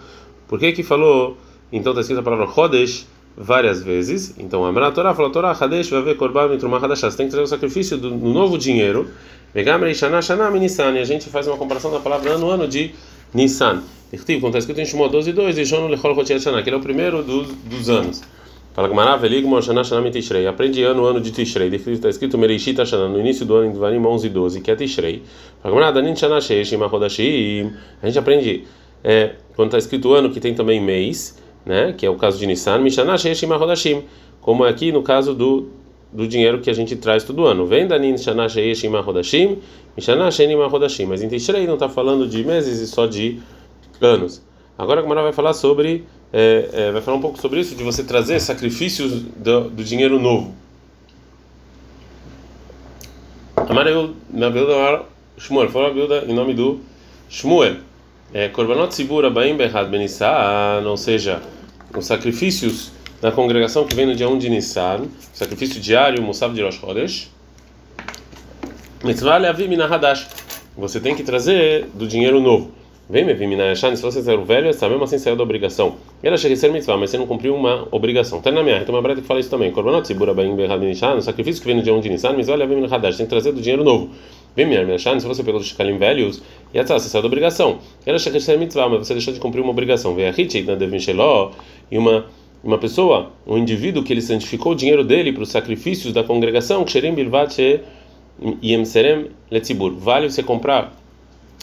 Por 0.48 0.58
que 0.58 0.72
que 0.72 0.82
falou, 0.82 1.36
então 1.72 1.92
está 1.92 2.00
escrita 2.00 2.20
a 2.20 2.24
palavra 2.24 2.46
Chodesh 2.46 3.06
várias 3.36 3.82
vezes? 3.82 4.34
Então 4.38 4.64
a 4.64 4.90
Torá 4.90 5.14
falou, 5.14 5.30
Torá 5.30 5.50
Hadesh 5.52 5.90
vai 5.90 6.02
ver 6.02 6.16
Korban 6.16 6.48
Mitrumah 6.48 6.78
Hadashah. 6.78 7.10
Você 7.10 7.16
tem 7.16 7.26
que 7.26 7.32
trazer 7.32 7.44
o 7.44 7.48
sacrifício 7.48 7.96
do, 7.96 8.10
do 8.10 8.28
novo 8.28 8.56
dinheiro. 8.56 9.08
Vegamrei 9.52 9.94
Shana 9.94 10.22
Shana 10.22 10.50
Nissan. 10.50 10.92
E 10.92 10.98
a 10.98 11.04
gente 11.04 11.28
faz 11.28 11.46
uma 11.46 11.56
comparação 11.56 11.90
da 11.90 12.00
palavra 12.00 12.32
ano, 12.32 12.48
ano 12.50 12.68
de 12.68 12.92
Nissan. 13.34 13.82
Como 14.10 14.46
está 14.46 14.58
escrito 14.58 14.80
em 14.80 14.86
Shimon 14.86 15.08
12 15.08 15.30
e 15.30 15.32
2, 15.32 15.58
Ishon 15.58 15.88
Lechol 15.88 16.14
Chotiet 16.14 16.40
Shana, 16.40 16.62
que 16.62 16.68
ele 16.68 16.76
é 16.76 16.78
o 16.78 16.82
primeiro 16.82 17.22
dos, 17.22 17.48
dos 17.48 17.90
anos. 17.90 18.22
Fala 18.76 18.88
Gmará, 18.88 19.16
Veligmo, 19.16 19.58
Shana, 19.62 19.82
Shana, 19.82 20.10
Tishrei. 20.10 20.46
Aprende 20.46 20.82
ano, 20.82 21.06
ano 21.06 21.18
de 21.18 21.30
Tishrei. 21.32 21.74
Está 21.74 22.10
escrito 22.10 22.36
Mereishita 22.36 22.84
Shana, 22.84 23.08
no 23.08 23.18
início 23.18 23.46
do 23.46 23.54
ano, 23.54 23.68
em 23.68 23.72
Devarim 23.72 24.04
11 24.04 24.26
e 24.26 24.28
12, 24.28 24.60
que 24.60 24.70
é 24.70 24.76
Tishrei. 24.76 25.22
Fala 25.62 25.74
Gmará, 25.74 25.90
Danin 25.92 26.14
Shana, 26.14 26.42
Sheish, 26.42 26.72
Mahodashim. 26.72 27.72
A 28.02 28.06
gente 28.06 28.18
aprende, 28.18 28.64
é, 29.02 29.36
quando 29.54 29.68
está 29.68 29.78
escrito 29.78 30.12
ano, 30.12 30.28
que 30.28 30.38
tem 30.40 30.52
também 30.52 30.78
mês, 30.78 31.42
né? 31.64 31.94
Que 31.96 32.04
é 32.04 32.10
o 32.10 32.16
caso 32.16 32.38
de 32.38 32.46
Nissan, 32.46 32.80
Mishana, 32.80 33.16
Sheish, 33.16 33.44
Mahodashim. 33.44 34.04
Como 34.42 34.66
é 34.66 34.68
aqui 34.68 34.92
no 34.92 35.02
caso 35.02 35.34
do 35.34 35.70
do 36.12 36.28
dinheiro 36.28 36.60
que 36.60 36.68
a 36.68 36.74
gente 36.74 36.96
traz 36.96 37.24
todo 37.24 37.46
ano. 37.46 37.64
Vem 37.64 37.86
Danin 37.86 38.18
Shana, 38.18 38.46
Sheish, 38.46 38.84
Mahodashim. 38.90 39.56
Mishana, 39.96 40.30
Sheish, 40.30 40.54
Mahodashim. 40.54 41.06
Mas 41.06 41.22
em 41.22 41.28
Tishrei 41.28 41.66
não 41.66 41.74
está 41.74 41.88
falando 41.88 42.28
de 42.28 42.44
meses 42.44 42.78
e 42.78 42.86
só 42.86 43.06
de 43.06 43.40
anos. 44.02 44.44
Agora 44.76 45.00
a 45.00 45.02
Gmará 45.02 45.22
vai 45.22 45.32
falar 45.32 45.54
sobre 45.54 46.04
é, 46.32 46.68
é, 46.72 46.92
vai 46.92 47.00
falar 47.00 47.16
um 47.16 47.20
pouco 47.20 47.40
sobre 47.40 47.60
isso, 47.60 47.74
de 47.74 47.82
você 47.82 48.04
trazer 48.04 48.40
sacrifícios 48.40 49.22
do, 49.22 49.70
do 49.70 49.84
dinheiro 49.84 50.18
novo. 50.18 50.54
Amareu 53.56 54.14
na 54.30 54.50
Bilda 54.50 55.04
Shmuel, 55.38 55.68
fala 55.70 55.92
Bilda 55.92 56.24
em 56.26 56.34
nome 56.34 56.54
do 56.54 56.80
Shmuel. 57.28 57.76
É, 58.32 58.48
Korbanot 58.48 58.94
Sibura 58.94 59.30
Baim 59.30 59.56
Behad 59.56 59.88
Benissan, 59.88 60.82
ou 60.84 60.96
seja, 60.96 61.40
os 61.96 62.06
sacrifícios 62.06 62.92
da 63.20 63.32
congregação 63.32 63.86
que 63.86 63.94
vem 63.94 64.06
no 64.06 64.14
dia 64.14 64.28
1 64.28 64.38
de 64.38 64.50
Nissan, 64.50 65.06
sacrifício 65.32 65.80
diário, 65.80 66.22
Musab 66.22 66.54
de 66.54 66.62
Rosh 66.62 66.78
Chodesh. 66.78 67.30
Mitzvah 69.02 69.38
Leavim 69.38 69.74
Hadash. 69.80 70.28
Você 70.76 71.00
tem 71.00 71.14
que 71.14 71.22
trazer 71.22 71.86
do 71.94 72.06
dinheiro 72.06 72.40
novo. 72.40 72.72
Vem 73.08 73.24
me 73.24 73.34
viminayashan, 73.34 73.94
se 73.94 74.02
você 74.02 74.20
saiu 74.20 74.44
velho, 74.44 74.68
essa 74.68 74.88
mesmo 74.88 75.04
assim 75.04 75.16
saiu 75.16 75.36
da 75.36 75.42
obrigação. 75.44 75.94
Ela 76.22 76.36
chega 76.36 76.54
a 76.54 76.56
ser 76.56 76.72
mitzvah, 76.72 76.96
mas 76.96 77.10
você 77.10 77.18
não 77.18 77.26
cumpriu 77.26 77.54
uma 77.54 77.86
obrigação. 77.92 78.40
Tá 78.40 78.50
na 78.50 78.64
minha, 78.64 78.78
então 78.78 78.92
uma 78.94 79.00
breta 79.00 79.20
que 79.20 79.26
fala 79.26 79.38
isso 79.38 79.48
também. 79.48 79.70
Korbanot, 79.70 80.06
sibura 80.06 80.34
baim 80.34 80.56
berrabinishan, 80.56 81.14
o 81.14 81.22
sacrifício 81.22 81.62
que 81.62 81.68
vem 81.68 81.76
no 81.76 81.82
dia 81.82 81.94
1 81.94 82.00
de 82.00 82.08
Nissan, 82.08 82.32
mitzvah 82.32 82.56
leva 82.56 82.74
no 82.74 82.86
hadash, 82.86 83.16
tem 83.16 83.26
que 83.26 83.30
trazer 83.30 83.52
do 83.52 83.60
dinheiro 83.60 83.84
novo. 83.84 84.10
Vem 84.56 84.66
me 84.66 84.74
viminayashan, 84.76 85.20
se 85.20 85.26
você 85.26 85.44
pegou 85.44 85.60
dos 85.60 85.68
shkalim 85.68 85.98
velhos, 85.98 86.42
e 86.74 86.82
você 86.82 87.08
saiu 87.08 87.22
da 87.22 87.28
obrigação. 87.28 87.78
Ela 88.04 88.18
chega 88.18 88.38
a 88.38 88.40
ser 88.40 88.58
mitzvah, 88.58 88.88
mas 88.88 89.06
você 89.06 89.14
deixou 89.14 89.32
de 89.32 89.38
cumprir 89.38 89.60
uma 89.60 89.70
obrigação. 89.70 90.14
Vem 90.16 90.26
a 90.26 90.32
hit, 90.32 90.62
na 90.62 90.74
devin 90.74 90.98
e 91.90 91.98
uma 91.98 92.26
uma 92.64 92.78
pessoa, 92.78 93.30
um 93.46 93.56
indivíduo 93.56 94.02
que 94.02 94.12
ele 94.12 94.20
santificou 94.20 94.72
o 94.72 94.74
dinheiro 94.74 95.04
dele 95.04 95.32
para 95.32 95.44
os 95.44 95.50
sacrifícios 95.50 96.12
da 96.12 96.24
congregação, 96.24 96.84
ksherim 96.84 97.14
bilvat 97.14 97.80
yemserem 98.60 99.30
letzibur. 99.48 99.94
Vale 99.94 100.28
você 100.28 100.42
comprar 100.42 100.95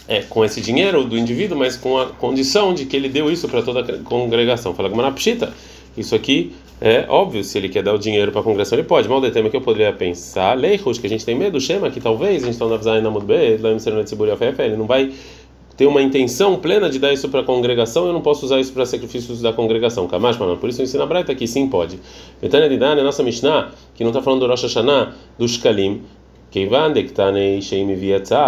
é, 0.06 0.20
com 0.22 0.44
esse 0.44 0.60
dinheiro 0.60 1.04
do 1.04 1.16
indivíduo, 1.16 1.58
mas 1.58 1.76
com 1.76 1.98
a 1.98 2.06
condição 2.06 2.74
de 2.74 2.84
que 2.84 2.96
ele 2.96 3.08
deu 3.08 3.30
isso 3.30 3.48
para 3.48 3.62
toda 3.62 3.80
a 3.80 3.98
congregação. 3.98 4.74
Fala 4.74 4.90
como 4.90 5.12
pshita. 5.12 5.52
Isso 5.96 6.14
aqui 6.14 6.52
é 6.80 7.06
óbvio, 7.08 7.42
se 7.44 7.56
ele 7.56 7.68
quer 7.68 7.82
dar 7.82 7.94
o 7.94 7.98
dinheiro 7.98 8.32
para 8.32 8.40
a 8.40 8.44
congregação, 8.44 8.76
ele 8.76 8.86
pode. 8.86 9.08
Mal 9.08 9.20
de 9.20 9.30
tema 9.30 9.48
que 9.48 9.56
eu 9.56 9.60
poderia 9.60 9.92
pensar, 9.92 10.54
leichus, 10.54 10.98
que 10.98 11.06
a 11.06 11.10
gente 11.10 11.24
tem 11.24 11.34
medo, 11.34 11.60
chama 11.60 11.90
que 11.90 12.00
talvez 12.00 12.42
a 12.42 12.46
gente 12.46 12.54
está 12.54 12.66
na 12.66 12.76
visão 12.76 13.00
na 13.00 13.10
mudbe, 13.10 13.34
ele 13.34 14.76
não 14.76 14.86
vai 14.86 15.12
ter 15.76 15.86
uma 15.86 16.02
intenção 16.02 16.56
plena 16.56 16.88
de 16.88 16.98
dar 16.98 17.12
isso 17.12 17.28
para 17.28 17.40
a 17.40 17.42
congregação, 17.42 18.06
eu 18.06 18.12
não 18.12 18.20
posso 18.20 18.44
usar 18.44 18.60
isso 18.60 18.72
para 18.72 18.84
sacrifícios 18.86 19.40
da 19.40 19.52
congregação. 19.52 20.06
Kamash, 20.06 20.36
por 20.36 20.68
isso 20.68 20.82
ensina 20.82 21.04
a 21.04 21.06
Braita 21.06 21.34
que 21.34 21.46
sim 21.46 21.68
pode. 21.68 21.98
Betânia 22.40 22.68
de 22.68 22.76
Dan, 22.76 23.02
nossa 23.02 23.22
Mishnah, 23.22 23.70
que 23.94 24.04
não 24.04 24.10
está 24.10 24.22
falando 24.22 24.40
do 24.40 24.46
Rosh 24.46 24.62
Hashanah, 24.62 25.14
do 25.38 25.48
Shkalim, 25.48 26.02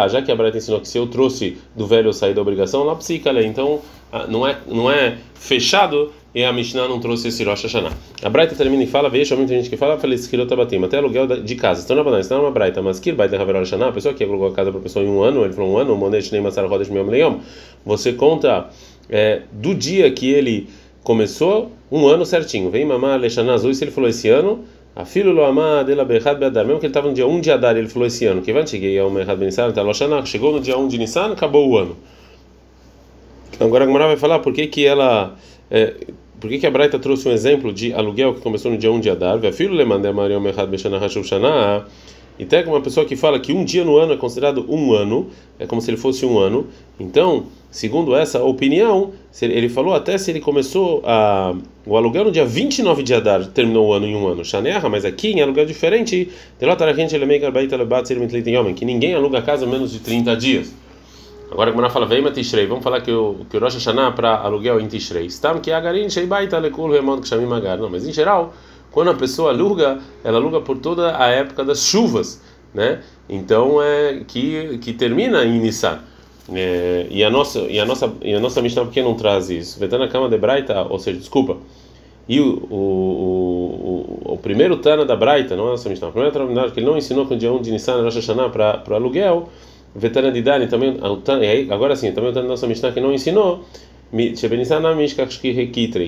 já 0.08 0.22
que 0.22 0.30
a 0.30 0.36
Braita 0.36 0.58
ensinou 0.58 0.80
que 0.80 0.88
se 0.88 0.98
eu 0.98 1.06
trouxe 1.06 1.56
do 1.74 1.86
velho 1.86 2.08
eu 2.08 2.12
sair 2.12 2.34
da 2.34 2.40
obrigação, 2.40 2.84
lá 2.84 2.94
psicale, 2.94 3.44
então 3.44 3.80
não 4.28 4.46
é, 4.46 4.58
não 4.66 4.90
é 4.90 5.18
fechado 5.34 6.12
e 6.34 6.44
a 6.44 6.52
Mishnah 6.52 6.86
não 6.86 7.00
trouxe 7.00 7.28
esse 7.28 7.42
Rosh 7.44 7.62
Hashanah. 7.62 7.92
A 8.22 8.28
Braita 8.28 8.54
termina 8.54 8.82
e 8.82 8.86
fala, 8.86 9.08
veja, 9.08 9.34
muita 9.34 9.54
gente 9.54 9.70
que 9.70 9.76
fala, 9.76 9.98
feliz 9.98 10.30
batim, 10.56 10.84
até 10.84 10.98
aluguel 10.98 11.26
de 11.26 11.54
casa. 11.54 11.82
Então 11.82 11.96
não 11.96 12.04
é 12.12 12.34
uma 12.34 12.50
Braita, 12.50 12.82
mas 12.82 13.00
vai 13.00 13.26
Haver 13.26 13.56
Rosh 13.56 13.70
Hashanah, 13.70 13.88
a 13.88 13.92
pessoa 13.92 14.14
que 14.14 14.22
alugou 14.22 14.48
a 14.48 14.52
casa 14.52 14.70
para 14.70 14.78
a 14.78 14.82
pessoa 14.82 15.04
em 15.04 15.08
um 15.08 15.22
ano, 15.22 15.44
ele 15.44 15.54
falou 15.54 15.72
um 15.72 15.78
ano, 15.78 15.94
o 15.94 15.96
Monesh 15.96 16.30
nem 16.30 16.40
Masar 16.40 16.66
Rodesh 16.66 16.90
Meom 16.90 17.06
Leom, 17.06 17.40
você 17.84 18.12
conta 18.12 18.68
é, 19.08 19.42
do 19.50 19.74
dia 19.74 20.10
que 20.10 20.30
ele 20.30 20.68
começou, 21.02 21.70
um 21.90 22.06
ano 22.06 22.26
certinho. 22.26 22.68
Vem 22.68 22.84
mamar 22.84 23.14
Alexandre 23.14 23.52
Azul, 23.52 23.72
se 23.72 23.84
ele 23.84 23.92
falou 23.92 24.10
esse 24.10 24.28
ano, 24.28 24.64
a 24.96 25.04
filho 25.04 25.30
lo 25.30 25.44
amar 25.44 25.84
dela 25.84 26.04
berrad 26.04 26.38
beadar, 26.38 26.64
mesmo 26.64 26.80
que 26.80 26.86
ele 26.86 26.90
estava 26.90 27.06
no 27.06 27.14
dia 27.14 27.26
1 27.26 27.40
de 27.40 27.50
Adar, 27.52 27.76
ele 27.76 27.88
falou 27.88 28.06
esse 28.08 28.24
ano, 28.24 28.40
que 28.40 28.52
vai 28.52 28.66
cheguei 28.66 28.98
ao 28.98 29.10
mercado 29.10 29.44
Nissan, 29.44 29.70
tá 29.70 29.82
chegou 30.24 30.52
no 30.52 30.60
dia 30.60 30.76
1 30.76 30.88
de 30.88 30.98
Nissan, 30.98 31.32
acabou 31.32 31.68
o 31.68 31.76
ano. 31.76 31.96
Agora 33.60 33.84
a 33.84 33.86
Gemara 33.86 34.06
vai 34.06 34.16
falar 34.16 34.38
por 34.38 34.52
que 34.54 34.66
que 34.66 34.86
ela 34.86 35.36
é, 35.70 35.94
por 36.40 36.50
que, 36.50 36.58
que 36.58 36.66
a 36.66 36.70
Braita 36.70 36.98
trouxe 36.98 37.28
um 37.28 37.32
exemplo 37.32 37.72
de 37.72 37.92
aluguel 37.92 38.34
que 38.34 38.40
começou 38.40 38.70
no 38.70 38.78
dia 38.78 38.90
1 38.90 39.00
de 39.00 39.10
Adar? 39.10 39.40
Filho 39.52 39.74
le 39.74 39.84
mandei 39.84 40.12
Maria 40.12 40.38
Merhad 40.38 40.68
Beshana 40.68 40.98
Hashuv 40.98 41.24
Shana. 41.24 41.84
E 42.38 42.44
tem 42.44 42.64
uma 42.66 42.80
pessoa 42.80 43.06
que 43.06 43.16
fala 43.16 43.40
que 43.40 43.52
um 43.52 43.64
dia 43.64 43.84
no 43.84 43.96
ano 43.96 44.12
é 44.12 44.16
considerado 44.16 44.66
um 44.68 44.92
ano, 44.92 45.28
é 45.58 45.66
como 45.66 45.80
se 45.80 45.90
ele 45.90 45.96
fosse 45.96 46.26
um 46.26 46.38
ano. 46.38 46.66
Então, 47.00 47.46
segundo 47.70 48.14
essa 48.14 48.42
opinião, 48.42 49.12
ele 49.40 49.68
falou 49.68 49.94
até 49.94 50.18
se 50.18 50.30
ele 50.30 50.40
começou 50.40 51.02
a, 51.04 51.54
o 51.86 51.96
aluguel 51.96 52.24
no 52.24 52.30
dia 52.30 52.44
29 52.44 53.02
de 53.02 53.14
Adar, 53.14 53.46
terminou 53.46 53.88
o 53.88 53.92
ano 53.92 54.06
em 54.06 54.14
um 54.14 54.26
ano. 54.28 54.44
Shaneha, 54.44 54.86
mas 54.88 55.04
aqui 55.04 55.28
em 55.28 55.40
aluguel 55.40 55.64
diferente, 55.64 56.30
que 58.74 58.84
ninguém 58.84 59.14
aluga 59.14 59.38
a 59.38 59.42
casa 59.42 59.66
menos 59.66 59.92
de 59.92 60.00
30 60.00 60.36
dias. 60.36 60.74
Agora 61.50 61.70
a 61.86 61.90
fala, 61.90 62.06
vem 62.06 62.22
Tishrei, 62.32 62.66
vamos 62.66 62.82
falar 62.82 63.00
que 63.00 63.10
o, 63.10 63.46
que 63.48 63.56
o 63.56 63.60
Rosh 63.60 63.74
Hashanah 63.74 64.12
para 64.12 64.34
aluguel 64.36 64.80
em 64.80 64.88
Tishrei. 64.88 65.28
Que. 65.62 65.70
Não, 67.78 67.88
mas 67.88 68.06
em 68.06 68.12
geral, 68.12 68.52
quando 68.96 69.10
a 69.10 69.14
pessoa 69.14 69.50
aluga, 69.50 69.98
ela 70.24 70.38
aluga 70.38 70.58
por 70.62 70.78
toda 70.78 71.22
a 71.22 71.28
época 71.28 71.62
das 71.62 71.84
chuvas, 71.84 72.40
né? 72.72 73.02
Então 73.28 73.76
é 73.82 74.22
que 74.26 74.78
que 74.78 74.94
termina 74.94 75.44
em 75.44 75.60
Nissan. 75.60 75.98
É, 76.50 77.06
e 77.10 77.22
a 77.22 77.28
nossa 77.28 77.58
e 77.58 77.78
a 77.78 77.84
nossa 77.84 78.10
e 78.22 78.32
a 78.32 78.40
nossa 78.40 78.62
Mishnah 78.62 78.86
por 78.86 78.94
que 78.94 79.02
não 79.02 79.12
traz 79.12 79.50
isso? 79.50 79.78
Vetana 79.78 80.08
cama 80.08 80.30
de 80.30 80.38
Braita, 80.38 80.86
ou 80.88 80.98
seja, 80.98 81.18
desculpa. 81.18 81.58
E 82.26 82.40
o, 82.40 82.66
o, 82.70 84.22
o, 84.24 84.32
o 84.32 84.38
primeiro 84.38 84.78
Tana 84.78 85.04
da 85.04 85.14
Braita, 85.14 85.54
não 85.54 85.66
é 85.66 85.70
nossa 85.72 85.90
Mishnah, 85.90 86.08
o 86.08 86.12
primeiro 86.12 86.32
Tana 86.32 86.70
que 86.70 86.80
ele 86.80 86.86
não 86.86 86.96
ensinou 86.96 87.26
com 87.26 87.34
o 87.34 87.36
dia 87.36 87.52
1 87.52 87.60
de 87.60 87.72
Nissan 87.72 88.02
Rosh 88.02 88.14
Hashanah 88.14 88.48
para 88.48 88.96
aluguel 88.96 89.50
Vetana 89.94 90.32
de 90.32 90.40
Dani 90.40 90.68
também, 90.68 90.98
agora 91.70 91.94
sim, 91.96 92.12
também 92.12 92.30
o 92.30 92.32
Tana 92.32 92.48
nossa 92.48 92.66
Mishnah 92.66 92.92
que 92.92 93.00
não 93.00 93.12
ensinou, 93.12 93.62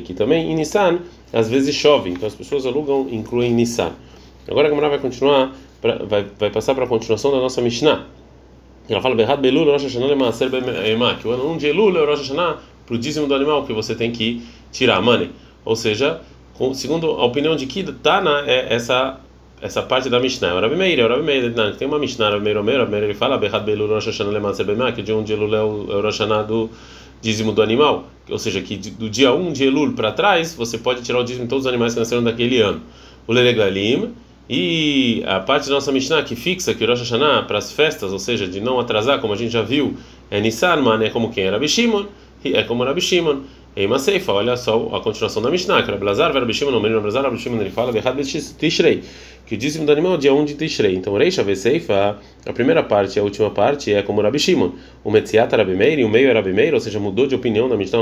que 0.00 0.14
também 0.14 0.52
em 0.52 0.54
Nissan 0.54 1.00
às 1.32 1.48
vezes 1.48 1.74
chove, 1.74 2.10
então 2.10 2.26
as 2.26 2.34
pessoas 2.34 2.64
alugam, 2.64 3.08
incluem 3.10 3.52
Nissan. 3.52 3.92
Agora 4.48 4.66
a 4.66 4.70
Gamara 4.70 4.88
vai 4.88 4.98
continuar, 4.98 5.54
pra, 5.80 5.96
vai, 6.04 6.26
vai 6.38 6.50
passar 6.50 6.74
para 6.74 6.84
a 6.84 6.88
continuação 6.88 7.30
da 7.30 7.38
nossa 7.38 7.60
Mishnah. 7.60 8.06
Ela 8.88 9.02
fala, 9.02 9.14
Berhat 9.14 9.38
Belul, 9.40 9.70
Rosh 9.70 9.82
Hashanah 9.82 10.06
Lemaser 10.06 10.48
Bema, 10.48 11.16
que 11.16 11.28
o 11.28 11.32
ano 11.32 11.50
1 11.52 11.58
de 11.58 11.66
Elul 11.66 11.96
é 11.98 12.00
o 12.00 12.06
Rosh 12.06 12.20
Hashanah 12.20 12.58
para 12.86 12.94
o 12.94 12.98
dízimo 12.98 13.26
do 13.26 13.34
animal 13.34 13.64
que 13.66 13.72
você 13.74 13.94
tem 13.94 14.10
que 14.10 14.42
tirar, 14.72 15.02
money. 15.02 15.30
Ou 15.64 15.76
seja, 15.76 16.22
segundo 16.72 17.10
a 17.10 17.24
opinião 17.26 17.54
de 17.54 17.66
que 17.66 17.82
Tana 17.84 18.44
é 18.46 18.74
essa 18.74 19.20
essa 19.60 19.82
parte 19.82 20.08
da 20.08 20.20
Mishnah. 20.20 20.60
Rabi 20.60 20.76
Meir, 20.76 21.08
Rabi 21.08 21.22
Meir, 21.22 21.52
tem 21.76 21.88
uma 21.88 21.98
Mishnah, 21.98 22.30
Rabi 22.30 22.44
Meir, 22.44 22.56
Rabi 22.56 22.90
Meir, 22.90 23.04
ele 23.04 23.14
fala, 23.14 23.36
Berhat 23.36 23.64
Belul 23.64 23.88
Rosh 23.88 24.06
Hashanah 24.06 24.30
Lemaser 24.30 24.64
Bema, 24.64 24.92
que 24.92 25.02
de 25.02 25.12
um 25.12 25.22
de 25.22 25.32
Elul 25.32 25.54
é 25.54 25.62
o 25.62 26.00
Rosh 26.00 26.20
Hashanah 26.20 26.44
do 26.44 26.70
dízimo 27.20 27.52
do 27.52 27.62
animal, 27.62 28.06
ou 28.28 28.38
seja, 28.38 28.60
que 28.60 28.76
do 28.76 29.08
dia 29.08 29.32
1 29.32 29.52
de 29.52 29.64
Elul 29.64 29.92
para 29.92 30.12
trás, 30.12 30.54
você 30.54 30.78
pode 30.78 31.02
tirar 31.02 31.18
o 31.18 31.24
dízimo 31.24 31.44
de 31.44 31.50
todos 31.50 31.64
os 31.64 31.68
animais 31.68 31.94
que 31.94 32.00
nasceram 32.00 32.22
daquele 32.22 32.60
ano. 32.60 32.82
O 33.26 33.32
Leregalim 33.32 34.12
e 34.48 35.22
a 35.26 35.40
parte 35.40 35.68
da 35.68 35.74
nossa 35.74 35.92
Mishnah 35.92 36.22
que 36.22 36.34
fixa 36.34 36.72
que 36.72 36.82
o 36.82 36.86
Rosh 36.86 37.00
Hashanah 37.00 37.42
para 37.42 37.58
as 37.58 37.72
festas, 37.72 38.12
ou 38.12 38.18
seja, 38.18 38.46
de 38.46 38.60
não 38.60 38.80
atrasar, 38.80 39.20
como 39.20 39.32
a 39.32 39.36
gente 39.36 39.52
já 39.52 39.62
viu, 39.62 39.96
é 40.30 40.40
Nissan, 40.40 40.76
man, 40.76 41.02
é 41.02 41.10
como 41.10 41.30
quem? 41.30 41.44
É 41.44 41.50
Rabi 41.50 41.68
Shimon, 41.68 42.06
é 42.44 42.62
como 42.62 42.84
Rabi 42.84 43.00
Shimon. 43.00 43.40
Eima 43.76 43.98
Seifa, 43.98 44.32
olha 44.32 44.56
só 44.56 44.88
a 44.92 45.00
continuação 45.00 45.40
da 45.40 45.50
Mishnah, 45.50 45.82
que 45.82 45.90
Rabi 45.90 46.04
Lazar, 46.04 46.32
Rabi 46.32 46.52
Shimon, 46.52 46.72
o 46.72 46.80
menino 46.80 46.96
Rabi 46.96 47.06
Lazar, 47.06 47.24
Rabi 47.24 47.38
Shimon, 47.38 47.60
ele 47.60 47.70
fala, 47.70 47.92
Berrad 47.92 48.18
Tishrei, 48.58 49.02
que 49.46 49.54
o 49.54 49.58
dízimo 49.58 49.86
do 49.86 49.92
animal 49.92 50.14
é 50.14 50.16
dia 50.16 50.34
1 50.34 50.44
de 50.44 50.54
Tishrei. 50.54 50.96
Então, 50.96 51.16
Reisha 51.16 51.44
Veseifa, 51.44 52.18
a 52.44 52.52
primeira 52.52 52.82
parte 52.82 53.16
e 53.16 53.20
a 53.20 53.22
última 53.22 53.50
parte 53.50 53.92
é 53.92 54.02
como 54.02 54.20
Rabi 54.20 54.38
Shimon. 54.38 54.72
O 55.04 55.10
Metziat 55.10 55.54
Rabi 55.54 55.76
Meir 55.76 56.00
e 56.00 56.04
o 56.04 56.08
meio 56.08 56.28
é 56.28 56.32
Rabi 56.32 56.52
Meir, 56.52 56.74
ou 56.74 56.80
seja, 56.80 56.98
mudou 56.98 57.26
de 57.26 57.34
opinião 57.34 57.68
na 57.68 57.76
Mishnah 57.76 57.98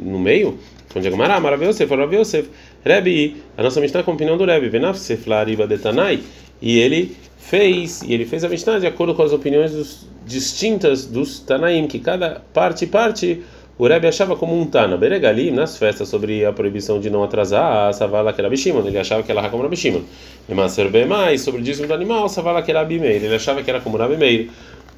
no 0.00 0.18
meio. 0.18 0.58
Então, 0.88 1.02
diga 1.02 1.14
Mará, 1.14 1.38
Marav 1.38 1.62
Yosef, 1.62 2.48
Rebi, 2.82 3.36
a 3.56 3.62
nossa 3.62 3.80
Mishnah 3.80 4.02
com 4.02 4.12
a 4.12 4.14
opinião 4.14 4.38
do 4.38 4.44
Rebi, 4.46 4.70
Venaf 4.70 4.98
Sefla 4.98 5.44
Riba 5.44 5.66
Detanai, 5.66 6.20
e 6.62 6.78
ele 6.78 7.14
fez, 7.36 8.02
e 8.02 8.14
ele 8.14 8.24
fez 8.24 8.44
a 8.44 8.48
Mishnah 8.48 8.78
de 8.78 8.86
acordo 8.86 9.14
com 9.14 9.22
as 9.22 9.32
opiniões 9.32 9.72
dos, 9.72 10.08
distintas 10.28 11.06
dos 11.06 11.40
Tanaim, 11.40 11.88
que 11.88 11.98
cada 11.98 12.42
parte 12.52 12.86
parte 12.86 13.42
o 13.78 13.86
Rebbe 13.86 14.08
achava 14.08 14.34
como 14.34 14.60
um 14.60 14.66
Tana, 14.66 14.96
Beregalim, 14.96 15.52
nas 15.52 15.78
festas 15.78 16.08
sobre 16.08 16.44
a 16.44 16.52
proibição 16.52 16.98
de 16.98 17.08
não 17.08 17.22
atrasar, 17.22 17.88
a 17.88 17.92
Savala 17.92 18.32
que 18.32 18.40
era 18.40 18.50
Bishimon, 18.50 18.84
ele 18.84 18.98
achava 18.98 19.22
que 19.22 19.30
era 19.30 19.48
como 19.48 19.62
Rabi 19.62 19.76
Shimon. 19.76 20.00
Maser 20.48 21.06
mais 21.06 21.42
sobre 21.42 21.60
o 21.60 21.64
dízimo 21.64 21.86
do 21.86 21.94
animal, 21.94 22.28
Savala 22.28 22.60
que 22.60 22.72
era 22.72 22.80
Abimeir, 22.80 23.22
ele 23.22 23.34
achava 23.36 23.62
que 23.62 23.70
era 23.70 23.80
como 23.80 23.96
Rabi 23.96 24.16
Meir. 24.16 24.50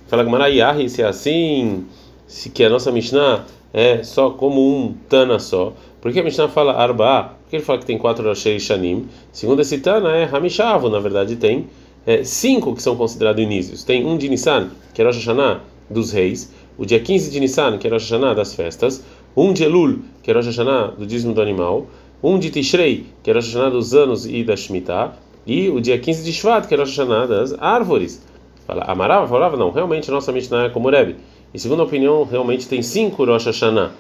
Fala 0.09 0.25
que 0.25 0.31
Marayahi, 0.31 0.89
se 0.89 1.03
é 1.03 1.07
assim, 1.07 1.85
se 2.27 2.49
que 2.49 2.65
a 2.65 2.71
nossa 2.71 2.91
Mishnah 2.91 3.45
é 3.75 4.03
só 4.03 4.31
como 4.31 4.61
um 4.61 4.95
Tana 5.11 5.39
só. 5.39 5.75
Por 6.01 6.11
que 6.11 6.21
a 6.21 6.25
Mishnah 6.25 6.49
fala 6.49 6.73
Arba? 6.73 7.35
Porque 7.43 7.57
ele 7.57 7.65
fala 7.65 7.79
que 7.79 7.85
tem 7.85 7.99
quatro 7.99 8.27
Roshei 8.27 8.59
Shanim. 8.59 9.07
Segundo 9.31 9.61
esse 9.61 9.79
Tana 9.79 10.17
é 10.17 10.25
Hamishavu, 10.25 10.89
na 10.89 11.01
verdade 11.01 11.37
tem 11.37 11.67
é, 12.07 12.25
cinco 12.25 12.75
que 12.75 12.83
são 12.83 12.97
considerados 12.97 13.43
inícios. 13.43 13.85
Tem 13.85 14.07
um 14.07 14.17
de 14.17 14.29
Nissan, 14.29 14.71
que 14.95 15.03
é 15.03 15.05
Rosh 15.05 15.17
Hashanah 15.17 15.61
dos 15.91 16.13
reis 16.13 16.51
o 16.81 16.87
dia 16.87 16.99
15 16.99 17.31
de 17.31 17.39
Nissan, 17.39 17.77
que 17.77 17.87
é 17.87 17.91
Rosh 17.91 18.11
Hashanah 18.11 18.33
das 18.33 18.55
festas, 18.55 19.05
um 19.37 19.53
de 19.53 19.65
Elul, 19.65 19.99
que 20.23 20.31
é 20.31 20.35
Rosh 20.35 20.47
Hashanah 20.47 20.95
do 20.97 21.07
dízimo 21.07 21.35
do 21.35 21.43
animal, 21.43 21.87
um 22.23 22.39
de 22.39 22.49
Tishrei, 22.49 23.05
que 23.23 23.31
é 23.31 23.35
Rosh 23.35 23.49
Hashanah 23.49 23.69
dos 23.69 23.93
anos 23.93 24.25
e 24.25 24.43
da 24.43 24.57
Shemitah, 24.57 25.13
e 25.47 25.69
o 25.69 25.79
dia 25.79 25.99
15 25.99 26.25
de 26.25 26.33
Shvat, 26.33 26.67
que 26.67 26.73
é 26.73 26.79
Rosh 26.79 26.97
Hashanah 26.97 27.27
das 27.27 27.53
árvores. 27.61 28.27
Fala, 28.67 28.85
Amarava 28.85 29.29
falava, 29.29 29.59
não, 29.59 29.71
realmente 29.71 30.11
a 30.11 30.15
nossa 30.15 30.33
Mishnah 30.33 30.65
é 30.65 30.69
como 30.71 30.89
Rebbe. 30.89 31.17
E 31.53 31.59
segundo 31.59 31.83
a 31.83 31.85
opinião, 31.85 32.25
realmente 32.25 32.67
tem 32.67 32.81
cinco 32.81 33.27
Rosh 33.27 33.45
Hashanah. 33.45 33.91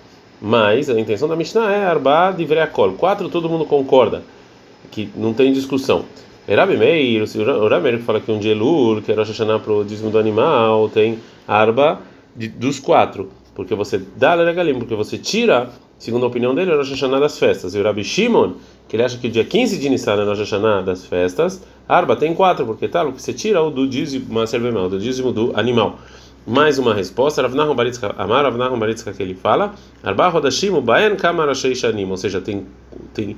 Mas 0.40 0.88
a 0.88 0.98
intenção 0.98 1.28
da 1.28 1.36
Mishnah 1.36 1.70
é 1.70 1.84
Arba 1.84 2.32
de 2.32 2.46
Vreakol. 2.46 2.92
Quatro 2.92 3.28
todo 3.28 3.46
mundo 3.46 3.66
concorda, 3.66 4.22
que 4.90 5.10
não 5.14 5.34
tem 5.34 5.52
discussão. 5.52 6.06
Rabi 6.48 6.78
Meir, 6.78 7.24
o 7.24 7.68
Rabi 7.68 7.82
Meir 7.82 7.98
fala 8.00 8.20
que 8.20 8.32
um 8.32 8.38
de 8.38 8.48
Elul, 8.48 9.02
que 9.02 9.12
é 9.12 9.14
Rosh 9.14 9.28
Hashanah 9.28 9.58
para 9.58 9.70
o 9.70 9.84
dízimo 9.84 10.10
do 10.10 10.18
animal, 10.18 10.88
tem 10.88 11.18
Arba 11.46 12.08
de, 12.34 12.48
dos 12.48 12.78
quatro, 12.78 13.30
porque 13.54 13.74
você 13.74 14.00
dá 14.16 14.34
Leregalim, 14.34 14.78
porque 14.78 14.94
você 14.94 15.18
tira, 15.18 15.70
segundo 15.98 16.24
a 16.24 16.28
opinião 16.28 16.54
dele, 16.54 16.70
é 16.70 16.74
Rosh 16.74 16.90
Hashanah 16.90 17.20
das 17.20 17.38
festas. 17.38 17.74
E 17.74 17.78
o 17.78 17.82
Rabi 17.82 18.04
Shimon, 18.04 18.54
que 18.88 18.96
ele 18.96 19.02
acha 19.02 19.18
que 19.18 19.26
o 19.26 19.30
dia 19.30 19.44
15 19.44 19.78
de 19.78 19.88
Nissan 19.88 20.22
é 20.22 20.24
Rosh 20.24 20.38
Hashanah 20.38 20.82
das 20.82 21.04
festas, 21.04 21.62
Arba 21.88 22.14
tem 22.16 22.34
quatro, 22.34 22.64
porque 22.64 22.88
tal, 22.88 23.06
tá, 23.06 23.12
que 23.12 23.20
você 23.20 23.32
tira 23.32 23.62
o 23.62 23.70
do 23.70 23.86
dízimo, 23.86 24.26
do 24.88 24.98
dízimo 24.98 25.32
do 25.32 25.52
animal. 25.58 25.98
Mais 26.46 26.78
uma 26.78 26.94
resposta, 26.94 27.42
Ravnahum 27.42 27.74
Baritzka 27.74 28.14
Amar, 28.16 28.44
Ravnahum 28.44 28.78
Baritzka 28.78 29.12
que 29.12 29.22
ele 29.22 29.34
fala, 29.34 29.74
Arba 30.02 30.28
Rodashim, 30.28 30.80
Baen 30.80 31.16
Kamar 31.16 31.54
Shanim, 31.54 32.08
ou 32.10 32.16
seja, 32.16 32.40
tem, 32.40 32.66
tem 33.12 33.36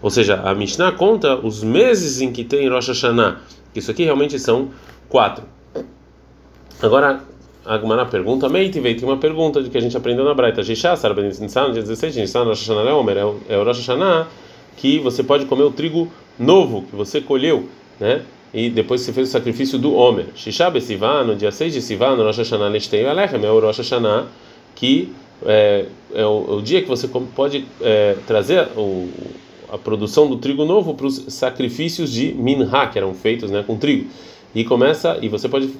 ou 0.00 0.10
seja, 0.10 0.40
a 0.44 0.54
Mishnah 0.54 0.92
conta 0.92 1.34
os 1.34 1.64
meses 1.64 2.20
em 2.20 2.30
que 2.30 2.44
tem 2.44 2.68
Rosh 2.68 2.88
Hashanah. 2.88 3.40
Isso 3.74 3.90
aqui 3.90 4.04
realmente 4.04 4.38
são 4.38 4.68
quatro. 5.08 5.44
Agora, 6.82 7.22
a 7.64 7.74
Agmará 7.74 8.04
pergunta, 8.04 8.48
Meiti 8.48 8.78
veio, 8.78 8.96
tem 8.96 9.08
uma 9.08 9.16
pergunta 9.16 9.62
de 9.62 9.70
que 9.70 9.78
a 9.78 9.80
gente 9.80 9.96
aprendeu 9.96 10.24
na 10.24 10.34
Braita. 10.34 10.62
Jishá, 10.62 10.96
Sarben 10.96 11.24
Nissan, 11.24 11.72
dia 11.72 11.82
16 11.82 12.14
de 12.14 12.20
Nissan, 12.20 12.44
Rosh 12.44 12.60
Hashanah 12.60 12.82
Leomer, 12.82 13.16
é 13.16 13.56
o 13.56 13.64
Rosh 13.64 13.78
Hashanah 13.78 14.28
que 14.76 14.98
você 14.98 15.22
pode 15.22 15.46
comer 15.46 15.62
o 15.62 15.70
trigo 15.70 16.10
novo 16.38 16.82
que 16.82 16.96
você 16.96 17.20
colheu, 17.20 17.68
né? 17.98 18.22
E 18.52 18.68
depois 18.68 19.00
você 19.00 19.12
fez 19.12 19.28
o 19.28 19.32
sacrifício 19.32 19.78
do 19.78 19.94
Homer. 19.94 20.26
Shishá 20.34 20.68
Besivan, 20.70 21.24
no 21.24 21.34
dia 21.34 21.50
6 21.50 21.72
de 21.72 21.80
Sivan, 21.80 22.16
Rosh 22.16 22.38
Hashanah 22.38 22.68
Leshtei 22.68 23.06
Alechem, 23.06 23.44
é 23.44 23.50
o 23.50 23.58
Rosh 23.58 23.78
Hashanah 23.78 24.26
que 24.74 25.12
é, 25.44 25.86
é, 26.14 26.26
o, 26.26 26.46
é 26.48 26.52
o, 26.54 26.60
dia 26.60 26.82
que 26.82 26.88
você 26.88 27.08
pode 27.08 27.64
é, 27.80 28.16
trazer 28.26 28.68
o, 28.76 29.08
a 29.72 29.78
produção 29.78 30.28
do 30.28 30.36
trigo 30.36 30.64
novo 30.64 30.94
para 30.94 31.06
os 31.06 31.24
sacrifícios 31.28 32.12
de 32.12 32.32
Minha, 32.34 32.86
que 32.88 32.98
eram 32.98 33.14
feitos 33.14 33.50
né, 33.50 33.64
com 33.66 33.76
trigo. 33.76 34.08
E 34.54 34.64
começa, 34.64 35.18
e 35.20 35.28
você 35.28 35.48
pode 35.48 35.70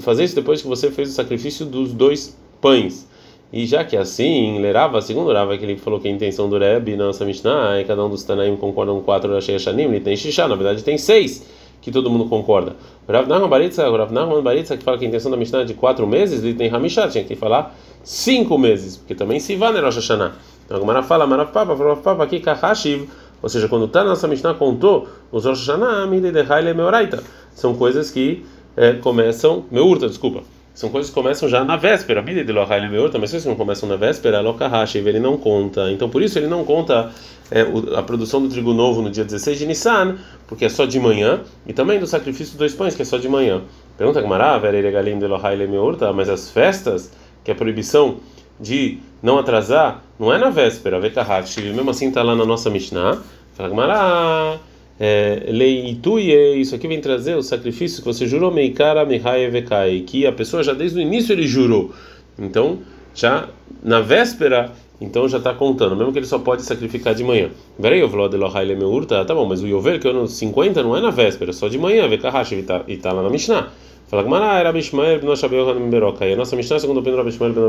fazer 0.00 0.24
isso 0.24 0.34
depois 0.34 0.62
que 0.62 0.68
você 0.68 0.90
fez 0.90 1.10
o 1.10 1.12
sacrifício 1.12 1.66
dos 1.66 1.92
dois 1.92 2.36
pães. 2.60 3.08
E 3.52 3.66
já 3.66 3.84
que 3.84 3.96
é 3.96 4.00
assim, 4.00 4.58
Lerava, 4.60 5.02
segundo 5.02 5.28
Lerava, 5.28 5.56
que 5.58 5.64
ele 5.64 5.76
falou 5.76 6.00
que 6.00 6.08
a 6.08 6.10
intenção 6.10 6.48
do 6.48 6.56
Rebbe 6.56 6.96
na 6.96 7.06
nossa 7.06 7.24
Mishnah, 7.24 7.80
e 7.80 7.84
cada 7.84 8.02
um 8.02 8.08
dos 8.08 8.24
Tanaim 8.24 8.56
concordam 8.56 8.96
com 8.96 9.02
quatro 9.02 9.30
Rashei 9.32 9.58
Shanim, 9.58 9.84
ele 9.84 10.00
tem 10.00 10.16
Shishá, 10.16 10.48
na 10.48 10.54
verdade 10.54 10.82
tem 10.82 10.96
seis 10.96 11.46
que 11.82 11.90
todo 11.90 12.08
mundo 12.08 12.26
concorda. 12.26 12.76
Rav 13.06 13.28
Nachman 13.28 13.48
Baritza, 13.48 13.90
Rav 13.90 14.10
Nachman 14.10 14.40
Baritza, 14.40 14.76
que 14.76 14.84
fala 14.84 14.96
que 14.96 15.04
a 15.04 15.08
intenção 15.08 15.30
da 15.30 15.36
Mishnah 15.36 15.62
é 15.62 15.64
de 15.64 15.74
quatro 15.74 16.06
meses, 16.06 16.42
ele 16.42 16.54
tem 16.54 16.70
Hamishá, 16.70 17.08
tinha 17.08 17.24
que 17.24 17.36
falar 17.36 17.76
cinco 18.02 18.56
meses, 18.56 18.96
porque 18.96 19.14
também 19.14 19.38
Sivan 19.38 19.76
é 19.76 19.80
Rosh 19.80 19.96
Hashanah. 19.96 20.32
Então 20.64 20.78
a 20.78 20.80
Gemara 20.80 21.02
fala, 21.02 21.26
Marav 21.26 21.52
Papa, 21.52 21.74
Marav 21.74 22.00
Papa, 22.00 22.24
aqui 22.24 22.40
Kahashiv, 22.40 23.08
ou 23.42 23.48
seja, 23.48 23.68
quando 23.68 23.84
está 23.84 24.02
na 24.02 24.10
nossa 24.10 24.26
Mishnah 24.28 24.54
contou 24.54 25.08
os 25.30 25.44
Rosh 25.44 25.66
Hashanah, 25.66 26.06
Midei 26.06 26.32
Dehaile 26.32 26.72
Meoraita, 26.72 27.22
são 27.52 27.74
coisas 27.74 28.10
que 28.10 28.46
é, 28.76 28.92
começam, 28.94 29.64
meurta, 29.70 30.08
desculpa, 30.08 30.42
são 30.74 30.88
coisas 30.88 31.10
que 31.10 31.14
começam 31.14 31.48
já 31.48 31.64
na 31.64 31.76
véspera. 31.76 32.22
Mida 32.22 32.42
de 32.42 32.50
Lohai 32.50 32.80
Lemeurta, 32.80 33.18
mas 33.18 33.30
se 33.30 33.46
não 33.46 33.54
começam 33.54 33.88
na 33.88 33.96
véspera, 33.96 34.40
Lokahashi, 34.40 34.98
ele 34.98 35.20
não 35.20 35.36
conta. 35.36 35.90
Então 35.92 36.08
por 36.08 36.22
isso 36.22 36.38
ele 36.38 36.46
não 36.46 36.64
conta 36.64 37.10
é, 37.50 37.60
a 37.94 38.02
produção 38.02 38.40
do 38.40 38.48
trigo 38.48 38.72
novo 38.72 39.02
no 39.02 39.10
dia 39.10 39.24
16 39.24 39.58
de 39.58 39.66
Nissan, 39.66 40.16
porque 40.46 40.64
é 40.64 40.68
só 40.70 40.86
de 40.86 40.98
manhã, 40.98 41.40
e 41.66 41.72
também 41.74 42.00
do 42.00 42.06
sacrifício 42.06 42.52
dos 42.52 42.58
dois 42.58 42.74
pães, 42.74 42.94
que 42.94 43.02
é 43.02 43.04
só 43.04 43.18
de 43.18 43.28
manhã. 43.28 43.62
Pergunta 43.98 44.22
Gamara, 44.22 44.58
Veregalim 44.58 45.18
de 45.18 45.26
Lohai 45.26 45.56
Lemeurta, 45.56 46.10
mas 46.12 46.30
as 46.30 46.50
festas, 46.50 47.12
que 47.44 47.50
é 47.50 47.54
a 47.54 47.56
proibição 47.56 48.16
de 48.58 48.98
não 49.22 49.38
atrasar, 49.38 50.02
não 50.18 50.32
é 50.32 50.38
na 50.38 50.48
véspera, 50.48 50.98
Vekahashi, 50.98 51.60
mesmo 51.60 51.90
assim 51.90 52.08
está 52.08 52.22
lá 52.22 52.34
na 52.34 52.46
nossa 52.46 52.70
Mishnah. 52.70 53.20
Fala 53.54 53.68
Gamara 53.68 54.58
é, 55.04 55.46
leituye, 55.48 56.60
isso 56.60 56.76
aqui 56.76 56.86
vem 56.86 57.00
trazer 57.00 57.34
o 57.34 57.42
sacrifício 57.42 57.98
que 57.98 58.04
você 58.04 58.24
jurou, 58.24 58.52
meikara 58.52 59.04
mihai 59.04 59.50
vekai, 59.50 60.04
que 60.06 60.24
a 60.24 60.30
pessoa 60.30 60.62
já 60.62 60.72
desde 60.72 60.96
o 60.96 61.02
início 61.02 61.32
ele 61.32 61.44
jurou. 61.44 61.92
Então, 62.38 62.78
já 63.12 63.48
na 63.82 64.00
véspera, 64.00 64.70
então 65.00 65.28
já 65.28 65.38
está 65.38 65.52
contando, 65.52 65.96
mesmo 65.96 66.12
que 66.12 66.20
ele 66.20 66.26
só 66.26 66.38
pode 66.38 66.62
sacrificar 66.62 67.16
de 67.16 67.24
manhã. 67.24 67.50
Verei 67.76 68.00
de 68.00 69.06
tá 69.26 69.34
bom, 69.34 69.44
mas 69.44 69.60
o 69.60 69.66
yovel 69.66 69.98
que 69.98 70.06
é 70.06 70.12
no 70.12 70.28
50 70.28 70.80
não 70.84 70.96
é 70.96 71.00
na 71.00 71.10
véspera, 71.10 71.50
é 71.50 71.52
só 71.52 71.66
de 71.66 71.78
manhã, 71.78 72.06
vekahash, 72.06 72.52
e 72.52 72.62
tá, 72.62 72.84
tá 73.02 73.12
lá 73.12 73.24
na 73.24 73.28
Mishnah. 73.28 73.70
Fala 74.06 74.22
que 74.22 74.32
era 74.32 74.62
Rabi 74.62 74.78
Ishmael 74.78 75.18
ben 75.18 75.30
Yohanan 75.30 75.80
ben 75.80 75.90
Beroca. 75.90 76.24
E 76.26 76.34
a 76.34 76.36
nossa 76.36 76.54
Mishnah, 76.54 76.78
segundo 76.78 77.00
o 77.00 77.02
Pedro 77.02 77.18
Rabi 77.18 77.30
Ishmael 77.30 77.52
ben 77.52 77.64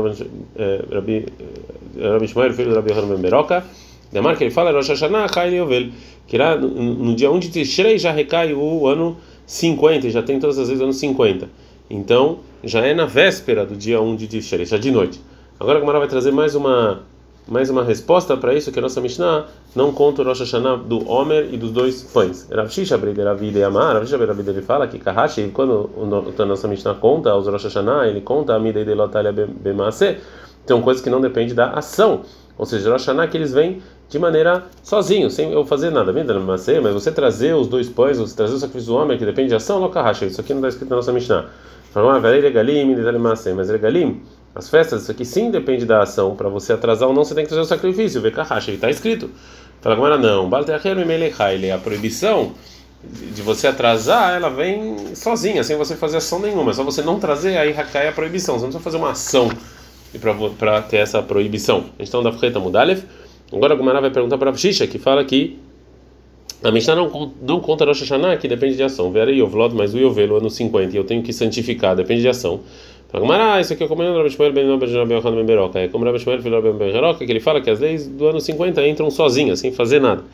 Rabi 0.92 2.24
Ishmael, 2.24 2.52
filho 2.52 2.70
de 2.70 2.92
Rabi 2.92 3.16
Beroca, 3.20 3.64
Demar 4.12 4.36
que 4.36 4.44
ele 4.44 4.50
fala 4.50 4.70
Rosh 4.70 4.88
Hashanah, 4.88 5.28
Chai 5.28 5.56
Yovel, 5.56 5.90
que 6.26 6.38
lá 6.38 6.56
no 6.56 7.14
dia 7.14 7.30
1 7.30 7.38
de 7.38 7.50
Tishrei 7.50 7.98
já 7.98 8.12
recai 8.12 8.54
o 8.54 8.86
ano 8.86 9.16
50, 9.46 10.08
já 10.10 10.22
tem 10.22 10.38
todas 10.38 10.58
as 10.58 10.68
vezes 10.68 10.80
o 10.80 10.84
ano 10.84 10.92
50. 10.92 11.48
Então, 11.90 12.38
já 12.62 12.80
é 12.80 12.94
na 12.94 13.06
véspera 13.06 13.66
do 13.66 13.76
dia 13.76 14.00
1 14.00 14.16
de 14.16 14.26
Tishrei, 14.26 14.64
já 14.64 14.78
de 14.78 14.90
noite. 14.90 15.20
Agora 15.58 15.78
a 15.78 15.80
Gemara 15.80 15.98
vai 15.98 16.08
trazer 16.08 16.32
mais 16.32 16.54
uma 16.54 17.02
mais 17.46 17.68
uma 17.68 17.84
resposta 17.84 18.36
para 18.38 18.54
isso 18.54 18.72
que 18.72 18.78
a 18.78 18.82
nossa 18.82 19.00
Mishnah 19.02 19.46
não 19.76 19.92
conta 19.92 20.22
o 20.22 20.24
Rosh 20.24 20.40
Hashanah 20.40 20.76
do 20.76 21.06
Homer 21.06 21.48
e 21.52 21.58
dos 21.58 21.72
dois 21.72 22.02
pães. 22.02 22.48
Rav 22.50 22.70
Shisha 22.70 22.96
Ravid 22.96 23.58
e 23.58 23.62
Amar, 23.62 23.92
Rav 23.94 24.04
Shisha 24.04 24.16
Ravid 24.16 24.48
ele 24.48 24.62
fala 24.62 24.88
que 24.88 24.98
Kahashi, 24.98 25.50
quando 25.52 25.90
a 26.38 26.44
nossa 26.46 26.66
Mishnah 26.66 26.94
conta 26.94 27.36
os 27.36 27.46
Rosh 27.46 27.64
Hashanah, 27.64 28.08
ele 28.08 28.22
conta 28.22 28.54
a 28.54 28.58
Mida 28.58 28.82
de 28.82 28.94
Lotalia 28.94 29.30
Bemase, 29.32 30.16
tem 30.64 30.80
coisas 30.80 31.02
que 31.02 31.10
não 31.10 31.20
depende 31.20 31.52
da 31.52 31.70
ação. 31.70 32.22
Ou 32.56 32.64
seja, 32.66 32.90
Rosh 32.90 33.06
Hashanah 33.06 33.26
que 33.28 33.36
eles 33.36 33.52
vêm 33.52 33.82
de 34.08 34.18
maneira 34.18 34.64
sozinho, 34.82 35.28
sem 35.30 35.52
eu 35.52 35.64
fazer 35.66 35.90
nada. 35.90 36.12
Mas 36.12 36.92
você 36.92 37.10
trazer 37.10 37.54
os 37.54 37.66
dois 37.66 37.88
pães, 37.88 38.18
você 38.18 38.36
trazer 38.36 38.54
o 38.54 38.58
sacrifício 38.58 38.92
do 38.92 38.98
homem, 38.98 39.18
que 39.18 39.24
depende 39.24 39.48
de 39.48 39.54
ação, 39.54 39.80
lokahash. 39.80 40.22
Isso 40.22 40.40
aqui 40.40 40.52
não 40.54 40.60
está 40.60 40.68
escrito 40.68 40.90
na 40.90 40.96
nossa 40.96 41.12
Mishnah. 41.12 41.46
Ah, 41.96 42.20
mas 42.20 43.70
regalim, 43.70 44.22
as 44.54 44.68
festas, 44.68 45.02
isso 45.02 45.10
aqui 45.10 45.24
sim 45.24 45.50
depende 45.50 45.84
da 45.84 46.02
ação. 46.02 46.36
Para 46.36 46.48
você 46.48 46.72
atrasar 46.72 47.08
ou 47.08 47.14
não, 47.14 47.24
você 47.24 47.34
tem 47.34 47.44
que 47.44 47.48
trazer 47.48 47.62
o 47.62 47.64
sacrifício. 47.64 48.20
Vê 48.20 48.30
kahash, 48.30 48.68
está 48.68 48.88
escrito. 48.88 49.30
Fala 49.80 49.96
agora 49.96 50.16
não. 50.16 50.48
A 50.52 51.78
proibição 51.78 52.52
de 53.02 53.42
você 53.42 53.66
atrasar, 53.66 54.34
ela 54.34 54.48
vem 54.48 55.14
sozinha, 55.14 55.62
sem 55.62 55.76
você 55.76 55.94
fazer 55.94 56.18
ação 56.18 56.38
nenhuma. 56.38 56.70
É 56.70 56.74
só 56.74 56.84
você 56.84 57.02
não 57.02 57.18
trazer, 57.18 57.56
aí 57.56 57.74
cai 57.92 58.08
a 58.08 58.12
proibição. 58.12 58.54
Você 58.54 58.62
não 58.62 58.70
precisa 58.70 58.84
fazer 58.84 58.96
uma 58.96 59.10
ação 59.10 59.50
para 60.58 60.82
ter 60.82 60.98
essa 60.98 61.22
proibição. 61.22 61.84
Então, 61.98 62.22
da 62.22 62.32
Freta 62.32 62.60
Mudalef. 62.60 63.04
Agora 63.52 63.74
a 63.74 63.76
Gumara 63.76 64.00
vai 64.00 64.10
perguntar 64.10 64.38
para 64.38 64.50
a 64.50 64.54
Shisha, 64.54 64.86
que 64.86 64.98
fala 64.98 65.24
que 65.24 65.58
a 66.62 66.70
Mishnah 66.70 66.96
não, 66.96 67.32
não 67.42 67.60
conta 67.60 67.84
Rosh 67.84 68.00
Hashanah, 68.00 68.36
que 68.38 68.48
depende 68.48 68.74
de 68.74 68.82
ação. 68.82 69.12
Vera 69.12 69.30
Yovlod, 69.30 69.74
mas 69.74 69.94
o 69.94 69.98
Yovelo, 69.98 70.36
ano 70.36 70.48
50, 70.48 70.94
e 70.94 70.96
eu 70.96 71.04
tenho 71.04 71.22
que 71.22 71.32
santificar, 71.32 71.94
depende 71.94 72.22
de 72.22 72.28
ação. 72.28 72.60
Fala 73.08 73.22
Gumara, 73.22 73.54
ah, 73.54 73.60
isso 73.60 73.72
aqui 73.74 73.84
é 73.84 73.86
como 73.86 74.02
o 74.02 74.16
Rabi 74.16 74.30
Shmuel 74.30 74.52
ben 74.52 74.66
ben 74.66 75.44
Beroca. 75.44 75.78
É 75.78 75.88
como 75.88 76.04
Rabi 76.04 76.18
Shmuel 76.18 76.40
ben 76.40 76.72
Beroca, 76.72 77.24
que 77.24 77.30
ele 77.30 77.38
fala 77.38 77.60
que 77.60 77.70
as 77.70 77.80
leis 77.80 78.08
do 78.08 78.26
ano 78.26 78.40
50 78.40 78.88
entram 78.88 79.10
sozinhas, 79.10 79.60
sem 79.60 79.72
fazer 79.72 80.00
nada. 80.00 80.24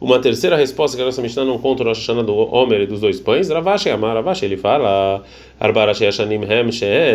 Uma 0.00 0.18
terceira 0.18 0.56
resposta 0.56 0.96
que 0.96 1.02
a 1.02 1.04
nossa 1.04 1.20
Mishnah 1.20 1.44
não 1.44 1.58
conta 1.58 1.84
Rosh 1.84 1.98
Hashanah 1.98 2.22
do 2.22 2.34
Homer 2.34 2.80
e 2.80 2.86
dos 2.86 3.02
dois 3.02 3.20
pães, 3.20 3.50
Ravashi 3.50 3.90
Amar 3.90 4.14
Ravashi, 4.14 4.46
ele 4.46 4.56
fala 4.56 5.22
Hashanim 5.60 6.40
Hem 6.42 6.70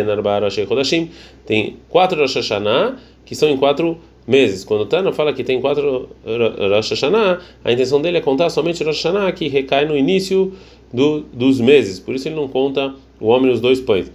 Arbarashi 0.08 0.64
Chodashim. 0.64 1.10
Tem 1.44 1.78
quatro 1.88 2.20
Rosh 2.20 2.36
Hashanah 2.36 2.96
que 3.24 3.34
são 3.34 3.50
em 3.50 3.56
quatro 3.56 3.98
meses. 4.24 4.62
Quando 4.62 4.82
o 4.82 4.86
Tana 4.86 5.12
fala 5.12 5.32
que 5.32 5.42
tem 5.42 5.60
quatro 5.60 6.08
Rosh 6.24 6.90
Hashanah, 6.90 7.40
a 7.64 7.72
intenção 7.72 8.00
dele 8.00 8.18
é 8.18 8.20
contar 8.20 8.50
somente 8.50 8.84
Rosh 8.84 9.02
Hashanah 9.02 9.32
que 9.32 9.48
recai 9.48 9.84
no 9.84 9.96
início 9.96 10.52
do, 10.92 11.22
dos 11.32 11.60
meses. 11.60 11.98
Por 11.98 12.14
isso 12.14 12.28
ele 12.28 12.36
não 12.36 12.46
conta 12.46 12.94
o 13.18 13.26
homem 13.26 13.50
e 13.50 13.54
os 13.54 13.60
dois 13.60 13.80
pães. 13.80 14.12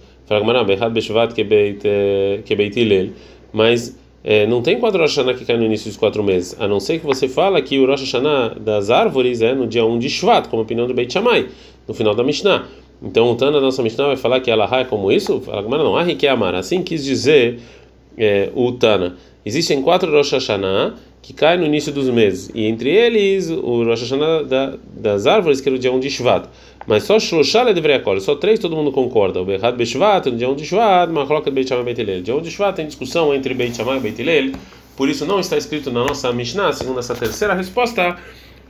Mas 3.52 4.01
é, 4.24 4.46
não 4.46 4.62
tem 4.62 4.78
quatro 4.78 5.00
Rosh 5.00 5.16
Hashanah 5.16 5.34
que 5.34 5.44
cai 5.44 5.56
no 5.56 5.64
início 5.64 5.88
dos 5.88 5.96
quatro 5.96 6.22
meses, 6.22 6.56
a 6.60 6.68
não 6.68 6.78
ser 6.78 7.00
que 7.00 7.06
você 7.06 7.28
fala 7.28 7.60
que 7.60 7.78
o 7.78 7.86
Rosh 7.86 8.02
Hashanah 8.02 8.54
das 8.60 8.88
árvores 8.90 9.42
é 9.42 9.54
no 9.54 9.66
dia 9.66 9.84
1 9.84 9.98
de 9.98 10.08
Shvat, 10.08 10.48
como 10.48 10.62
a 10.62 10.64
opinião 10.64 10.86
do 10.86 10.94
Beit 10.94 11.12
Shammai, 11.12 11.48
no 11.86 11.94
final 11.94 12.14
da 12.14 12.22
Mishnah. 12.22 12.66
Então 13.02 13.30
o 13.30 13.34
Tana 13.34 13.60
nossa 13.60 13.82
Mishnah 13.82 14.06
vai 14.06 14.16
falar 14.16 14.40
que 14.40 14.50
ela 14.50 14.68
é 14.78 14.84
como 14.84 15.10
isso? 15.10 15.40
Fala, 15.40 15.62
mas 15.68 15.80
não, 15.80 15.96
Ari 15.96 16.14
que 16.14 16.26
é 16.26 16.30
amar. 16.30 16.54
Assim 16.54 16.82
quis 16.82 17.04
dizer 17.04 17.58
é, 18.16 18.50
o 18.54 18.70
Tana. 18.72 19.16
Existem 19.44 19.82
quatro 19.82 20.10
Rosh 20.12 20.30
Hashanah 20.30 20.94
que 21.22 21.32
caem 21.32 21.60
no 21.60 21.64
início 21.64 21.92
dos 21.92 22.10
meses, 22.10 22.50
e 22.52 22.66
entre 22.66 22.90
eles 22.90 23.48
o 23.48 23.84
Rosh 23.84 24.02
Hashanah 24.02 24.42
da, 24.42 24.74
das 24.94 25.26
árvores, 25.26 25.60
que 25.60 25.68
era 25.68 25.76
o 25.76 25.78
dia 25.78 25.92
1 25.92 26.00
de 26.00 26.10
Shvat. 26.10 26.48
Mas 26.84 27.04
só 27.04 27.18
Shloshá 27.20 27.60
é 27.60 27.72
deveria 27.72 27.98
acolher, 27.98 28.20
só 28.20 28.34
três 28.34 28.58
todo 28.58 28.74
mundo 28.74 28.90
concorda. 28.90 29.40
O 29.40 29.44
Berhad 29.44 29.76
Beshvat, 29.76 30.26
no 30.26 30.36
dia 30.36 30.50
1 30.50 30.56
de 30.56 30.64
Shvat, 30.64 31.12
Machloka 31.12 31.48
Beit 31.48 31.68
Shammai 31.68 31.84
Beit 31.84 32.00
Hillel. 32.00 32.22
Dia 32.22 32.34
1 32.34 32.42
de 32.42 32.50
Shvat 32.50 32.74
tem 32.74 32.86
discussão 32.86 33.32
entre 33.32 33.54
Beit 33.54 33.76
Shammai 33.76 33.98
e 33.98 34.00
Beit 34.00 34.20
Hillel, 34.20 34.52
por 34.96 35.08
isso 35.08 35.24
não 35.24 35.38
está 35.38 35.56
escrito 35.56 35.92
na 35.92 36.04
nossa 36.04 36.32
Mishnah, 36.32 36.72
segundo 36.72 36.98
essa 36.98 37.14
terceira 37.14 37.54
resposta, 37.54 38.16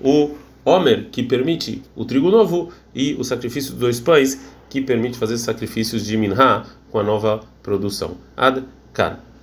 o 0.05 0.33
Homer, 0.65 1.07
que 1.11 1.23
permite 1.23 1.83
o 1.97 2.05
trigo 2.05 2.31
novo, 2.31 2.71
e 2.95 3.15
o 3.15 3.25
sacrifício 3.25 3.73
dos 3.73 3.81
dois 3.81 4.01
pães, 4.01 4.39
que 4.69 4.81
permite 4.81 5.19
fazer 5.19 5.39
sacrifícios 5.39 6.05
de 6.05 6.17
Minha 6.17 6.65
com 6.91 6.99
a 6.99 7.03
nova 7.03 7.41
produção. 7.63 8.17
Ad 8.37 8.63
Kan. 8.93 9.32